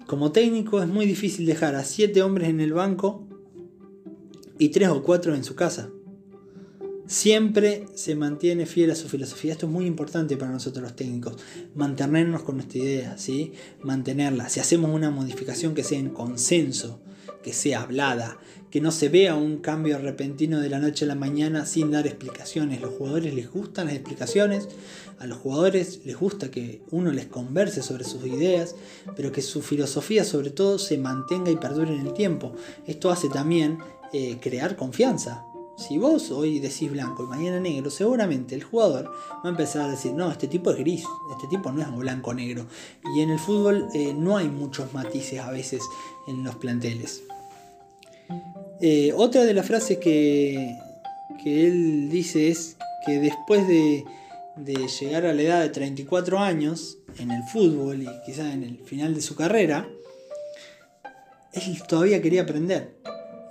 Como 0.08 0.32
técnico 0.32 0.82
es 0.82 0.88
muy 0.88 1.06
difícil 1.06 1.46
dejar 1.46 1.76
a 1.76 1.84
siete 1.84 2.22
hombres 2.22 2.48
en 2.48 2.62
el 2.62 2.72
banco 2.72 3.28
y 4.58 4.70
tres 4.70 4.88
o 4.88 5.04
cuatro 5.04 5.36
en 5.36 5.44
su 5.44 5.56
casa. 5.56 5.90
Siempre 7.08 7.86
se 7.96 8.16
mantiene 8.16 8.66
fiel 8.66 8.92
a 8.92 8.96
su 8.96 9.08
filosofía. 9.08 9.54
Esto 9.54 9.66
es 9.66 9.72
muy 9.72 9.86
importante 9.86 10.36
para 10.36 10.52
nosotros 10.52 10.84
los 10.84 10.96
técnicos. 10.96 11.38
Mantenernos 11.74 12.44
con 12.44 12.58
nuestra 12.58 12.80
idea, 12.80 13.18
¿sí? 13.18 13.54
Mantenerla. 13.82 14.50
Si 14.50 14.60
hacemos 14.60 14.94
una 14.94 15.10
modificación 15.10 15.74
que 15.74 15.86
sea 15.86 16.00
en 16.00 16.10
consenso, 16.10 17.00
que 17.44 17.54
sea 17.54 17.84
hablada, 17.84 18.38
que 18.70 18.82
no 18.82 18.92
se 18.92 19.08
vea 19.08 19.36
un 19.36 19.60
cambio 19.60 19.98
repentino 20.00 20.60
de 20.60 20.70
la 20.70 20.80
noche 20.80 21.06
a 21.06 21.08
la 21.08 21.16
mañana 21.16 21.66
sin 21.66 21.92
dar 21.92 22.06
explicaciones. 22.08 22.82
Los 22.82 22.96
jugadores 22.96 23.34
les 23.34 23.50
gustan 23.50 23.86
las 23.86 23.96
explicaciones, 23.96 24.68
a 25.18 25.28
los 25.28 25.38
jugadores 25.38 26.02
les 26.04 26.18
gusta 26.18 26.52
que 26.52 26.82
uno 26.92 27.14
les 27.14 27.28
converse 27.28 27.82
sobre 27.84 28.04
sus 28.04 28.26
ideas, 28.26 28.76
pero 29.16 29.32
que 29.32 29.42
su 29.42 29.62
filosofía 29.62 30.26
sobre 30.26 30.50
todo 30.50 30.78
se 30.78 30.98
mantenga 30.98 31.52
y 31.52 31.56
perdure 31.56 31.96
en 31.96 32.06
el 32.06 32.14
tiempo. 32.14 32.54
Esto 32.86 33.12
hace 33.12 33.30
también 33.30 33.78
eh, 34.12 34.40
crear 34.42 34.76
confianza. 34.76 35.44
Si 35.78 36.00
vos 36.00 36.32
hoy 36.32 36.58
decís 36.58 36.92
blanco 36.92 37.24
y 37.24 37.28
mañana 37.28 37.60
negro, 37.60 37.92
seguramente 37.92 38.56
el 38.56 38.64
jugador 38.64 39.12
va 39.32 39.42
a 39.44 39.50
empezar 39.50 39.84
a 39.84 39.92
decir, 39.92 40.12
no, 40.12 40.32
este 40.32 40.48
tipo 40.48 40.72
es 40.72 40.78
gris, 40.78 41.04
este 41.32 41.48
tipo 41.48 41.72
no 41.72 41.84
es 41.84 41.96
blanco 41.96 42.34
negro. 42.34 42.66
Y 43.16 43.22
en 43.22 43.30
el 43.30 43.38
fútbol 43.38 43.88
eh, 43.94 44.12
no 44.16 44.38
hay 44.38 44.48
muchos 44.48 44.92
matices 44.94 45.40
a 45.40 45.52
veces 45.52 45.84
en 46.28 46.44
los 46.44 46.56
planteles. 46.56 47.22
Eh, 48.82 49.14
otra 49.16 49.44
de 49.46 49.54
las 49.54 49.68
frases 49.68 50.00
que, 50.00 50.76
que, 51.44 51.68
él 51.68 52.10
dice 52.10 52.50
es 52.50 52.78
que 53.06 53.20
después 53.20 53.68
de, 53.68 54.04
de, 54.56 54.88
llegar 54.88 55.28
a 55.28 55.34
la 55.34 55.42
edad 55.44 55.62
de 55.62 55.70
34 55.70 56.40
años 56.40 56.98
en 57.20 57.30
el 57.30 57.44
fútbol 57.44 58.02
y 58.02 58.10
quizás 58.26 58.52
en 58.52 58.64
el 58.64 58.80
final 58.80 59.14
de 59.14 59.22
su 59.22 59.36
carrera, 59.36 59.88
él 61.54 61.84
todavía 61.88 62.20
quería 62.20 62.42
aprender. 62.42 62.96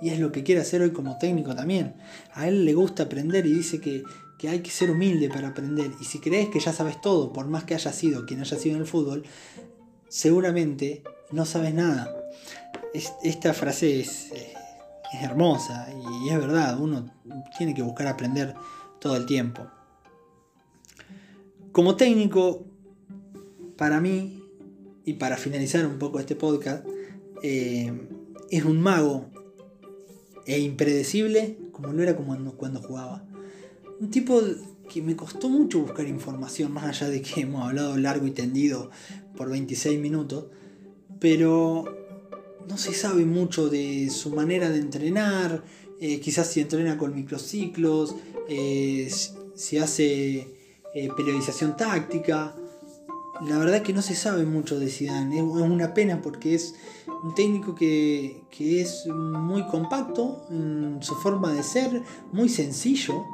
Y 0.01 0.09
es 0.09 0.19
lo 0.19 0.31
que 0.31 0.43
quiere 0.43 0.61
hacer 0.61 0.81
hoy 0.81 0.91
como 0.91 1.17
técnico 1.17 1.55
también. 1.55 1.95
A 2.33 2.47
él 2.47 2.65
le 2.65 2.73
gusta 2.73 3.03
aprender 3.03 3.45
y 3.45 3.53
dice 3.53 3.81
que, 3.81 4.03
que 4.37 4.49
hay 4.49 4.59
que 4.59 4.69
ser 4.69 4.91
humilde 4.91 5.29
para 5.29 5.49
aprender. 5.49 5.91
Y 5.99 6.05
si 6.05 6.19
crees 6.19 6.49
que 6.49 6.59
ya 6.59 6.73
sabes 6.73 7.01
todo, 7.01 7.33
por 7.33 7.47
más 7.47 7.63
que 7.63 7.73
haya 7.75 7.91
sido 7.91 8.25
quien 8.25 8.41
haya 8.41 8.57
sido 8.57 8.75
en 8.75 8.81
el 8.81 8.87
fútbol, 8.87 9.23
seguramente 10.07 11.03
no 11.31 11.45
sabes 11.45 11.73
nada. 11.73 12.15
esta 13.23 13.53
frase 13.53 13.99
es, 13.99 14.31
es 14.31 15.23
hermosa 15.23 15.87
y 16.23 16.29
es 16.29 16.37
verdad, 16.37 16.79
uno 16.79 17.11
tiene 17.57 17.73
que 17.73 17.81
buscar 17.81 18.07
aprender 18.07 18.55
todo 18.99 19.15
el 19.15 19.25
tiempo. 19.25 19.67
Como 21.71 21.95
técnico, 21.95 22.65
para 23.77 24.01
mí, 24.01 24.37
y 25.07 25.13
para 25.13 25.37
finalizar 25.37 25.85
un 25.85 25.97
poco 25.99 26.19
este 26.19 26.35
podcast, 26.35 26.85
eh, 27.41 27.93
es 28.49 28.65
un 28.65 28.81
mago 28.81 29.27
e 30.47 30.59
impredecible 30.59 31.57
como 31.71 31.93
lo 31.93 32.01
era 32.01 32.15
cuando, 32.15 32.53
cuando 32.53 32.81
jugaba. 32.81 33.23
Un 33.99 34.09
tipo 34.09 34.41
que 34.89 35.01
me 35.01 35.15
costó 35.15 35.49
mucho 35.49 35.79
buscar 35.79 36.07
información, 36.07 36.71
más 36.71 36.85
allá 36.85 37.09
de 37.09 37.21
que 37.21 37.41
hemos 37.41 37.67
hablado 37.67 37.97
largo 37.97 38.25
y 38.25 38.31
tendido 38.31 38.89
por 39.35 39.49
26 39.49 39.99
minutos, 39.99 40.45
pero 41.19 41.85
no 42.67 42.77
se 42.77 42.93
sabe 42.93 43.25
mucho 43.25 43.69
de 43.69 44.09
su 44.09 44.31
manera 44.31 44.69
de 44.69 44.79
entrenar, 44.79 45.63
eh, 45.99 46.19
quizás 46.19 46.47
si 46.47 46.61
entrena 46.61 46.97
con 46.97 47.15
microciclos, 47.15 48.15
eh, 48.49 49.11
si 49.55 49.77
hace 49.77 50.47
eh, 50.93 51.09
periodización 51.15 51.75
táctica. 51.75 52.55
La 53.47 53.57
verdad 53.59 53.83
que 53.83 53.93
no 53.93 54.01
se 54.01 54.15
sabe 54.15 54.45
mucho 54.45 54.79
de 54.79 54.89
Zidane, 54.89 55.37
es 55.37 55.43
una 55.43 55.93
pena 55.93 56.21
porque 56.21 56.55
es 56.55 56.73
un 57.23 57.35
técnico 57.35 57.75
que, 57.75 58.43
es 58.59 59.05
muy 59.07 59.65
compacto 59.67 60.45
en 60.49 60.97
su 61.01 61.15
forma 61.15 61.53
de 61.53 61.63
ser, 61.63 62.01
muy 62.31 62.49
sencillo. 62.49 63.25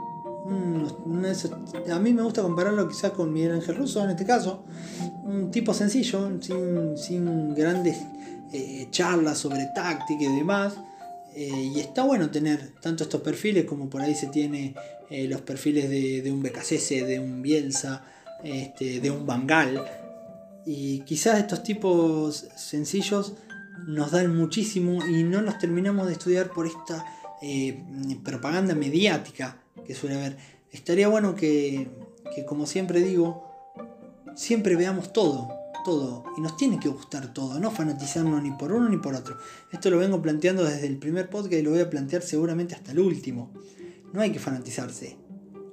a 1.92 2.00
mí 2.00 2.14
me 2.14 2.22
gusta 2.24 2.42
compararlo 2.42 2.88
quizás 2.88 3.12
con 3.12 3.32
Miguel 3.32 3.54
Ángel 3.54 3.76
Russo 3.76 4.04
en 4.04 4.12
este 4.12 4.26
caso. 4.26 4.64
Un 5.24 5.52
tipo 5.52 5.74
sencillo, 5.74 6.30
sin, 6.42 6.98
sin 6.98 7.54
grandes 7.56 7.98
eh, 8.52 8.88
charlas 8.92 9.40
sobre 9.40 9.66
táctica 9.74 10.24
y 10.24 10.36
demás. 10.36 10.74
Eh, 11.36 11.72
y 11.76 11.80
está 11.80 12.04
bueno 12.04 12.30
tener 12.30 12.74
tanto 12.80 13.04
estos 13.04 13.22
perfiles 13.22 13.66
como 13.66 13.90
por 13.90 14.02
ahí 14.02 14.14
se 14.14 14.28
tiene 14.28 14.76
eh, 15.10 15.28
los 15.28 15.42
perfiles 15.42 15.90
de, 15.90 16.32
un 16.32 16.44
BKC, 16.44 17.06
de 17.06 17.20
un 17.20 17.42
Bielsa, 17.42 18.04
este, 18.44 19.00
de 19.00 19.10
un 19.10 19.26
Bangal. 19.26 19.84
Y 20.66 21.00
quizás 21.00 21.40
estos 21.40 21.64
tipos 21.64 22.48
sencillos 22.56 23.34
nos 23.88 24.12
dan 24.12 24.36
muchísimo 24.36 25.06
y 25.06 25.24
no 25.24 25.42
los 25.42 25.58
terminamos 25.60 26.08
de 26.08 26.14
estudiar 26.14 26.50
por 26.50 26.68
esta 26.68 27.06
propaganda 28.24 28.74
mediática 28.74 29.58
que 29.86 29.96
suele 29.96 30.16
haber. 30.16 30.38
Estaría 30.72 31.08
bueno 31.08 31.36
que, 31.36 31.90
que, 32.34 32.46
como 32.46 32.66
siempre 32.66 33.02
digo, 33.02 33.44
siempre 34.36 34.76
veamos 34.76 35.14
todo, 35.14 35.50
todo 35.84 36.24
y 36.38 36.42
nos 36.42 36.58
tiene 36.58 36.80
que 36.80 36.90
gustar 36.90 37.34
todo, 37.34 37.60
no 37.60 37.70
fanatizarnos 37.72 38.42
ni 38.42 38.52
por 38.52 38.72
uno 38.72 38.90
ni 38.90 38.98
por 38.98 39.14
otro. 39.14 39.38
Esto 39.72 39.90
lo 39.90 39.98
vengo 39.98 40.22
planteando 40.22 40.64
desde 40.64 40.88
el 40.88 40.98
primer 40.98 41.30
podcast 41.30 41.54
y 41.54 41.62
lo 41.62 41.72
voy 41.72 41.82
a 41.82 41.90
plantear 41.90 42.22
seguramente 42.22 42.76
hasta 42.76 42.92
el 42.92 43.00
último. 43.00 43.52
No 44.14 44.22
hay 44.22 44.32
que 44.32 44.40
fanatizarse, 44.40 45.18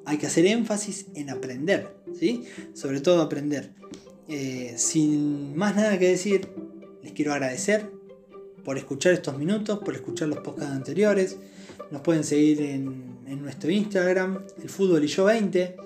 hay 0.05 0.19
que 0.19 0.27
hacer 0.27 0.47
énfasis 0.47 1.07
en 1.15 1.31
aprender, 1.31 1.95
¿sí? 2.19 2.45
Sobre 2.75 3.01
todo 3.01 3.23
aprender. 3.23 3.75
Eh, 4.29 4.75
sin 4.77 5.57
más 5.57 5.77
nada 5.77 5.99
que 5.99 6.09
decir, 6.09 6.49
les 7.03 7.13
quiero 7.13 7.33
agradecer 7.33 7.91
por 8.65 8.79
escuchar 8.79 9.13
estos 9.13 9.39
minutos, 9.39 9.79
por 9.81 9.95
escuchar 9.95 10.29
los 10.29 10.39
podcasts 10.39 10.75
anteriores. 10.75 11.39
Nos 11.91 12.03
pueden 12.03 12.25
seguir 12.25 12.61
en, 12.63 13.19
en 13.27 13.43
nuestro 13.43 13.71
Instagram, 13.71 14.45
el 14.63 14.69
fútbol 14.69 15.05
y 15.05 15.09
yo 15.09 15.25
20. 15.25 15.77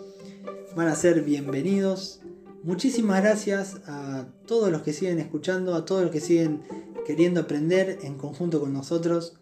Van 0.77 0.89
a 0.89 0.95
ser 0.95 1.23
bienvenidos 1.23 2.21
Muchísimas 2.65 3.21
gracias 3.21 3.83
a 3.87 4.25
todos 4.47 4.73
los 4.73 4.81
que 4.81 4.95
siguen 4.95 5.19
escuchando, 5.19 5.75
a 5.75 5.85
todos 5.85 6.01
los 6.01 6.11
que 6.11 6.21
siguen 6.21 6.63
queriendo 7.05 7.43
aprender 7.43 7.99
en 8.01 8.17
conjunto 8.17 8.59
con 8.59 8.73
nosotros. 8.73 9.35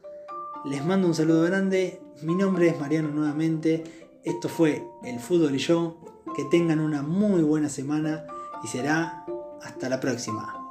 Les 0.64 0.84
mando 0.84 1.06
un 1.06 1.14
saludo 1.14 1.44
grande. 1.44 2.00
Mi 2.22 2.34
nombre 2.34 2.66
es 2.66 2.80
Mariano 2.80 3.10
nuevamente. 3.10 3.84
Esto 4.24 4.48
fue 4.48 4.84
El 5.04 5.20
Fútbol 5.20 5.54
y 5.54 5.58
yo. 5.58 5.98
Que 6.34 6.44
tengan 6.46 6.80
una 6.80 7.02
muy 7.02 7.42
buena 7.42 7.68
semana 7.68 8.26
y 8.64 8.66
será 8.66 9.24
hasta 9.62 9.88
la 9.88 10.00
próxima. 10.00 10.61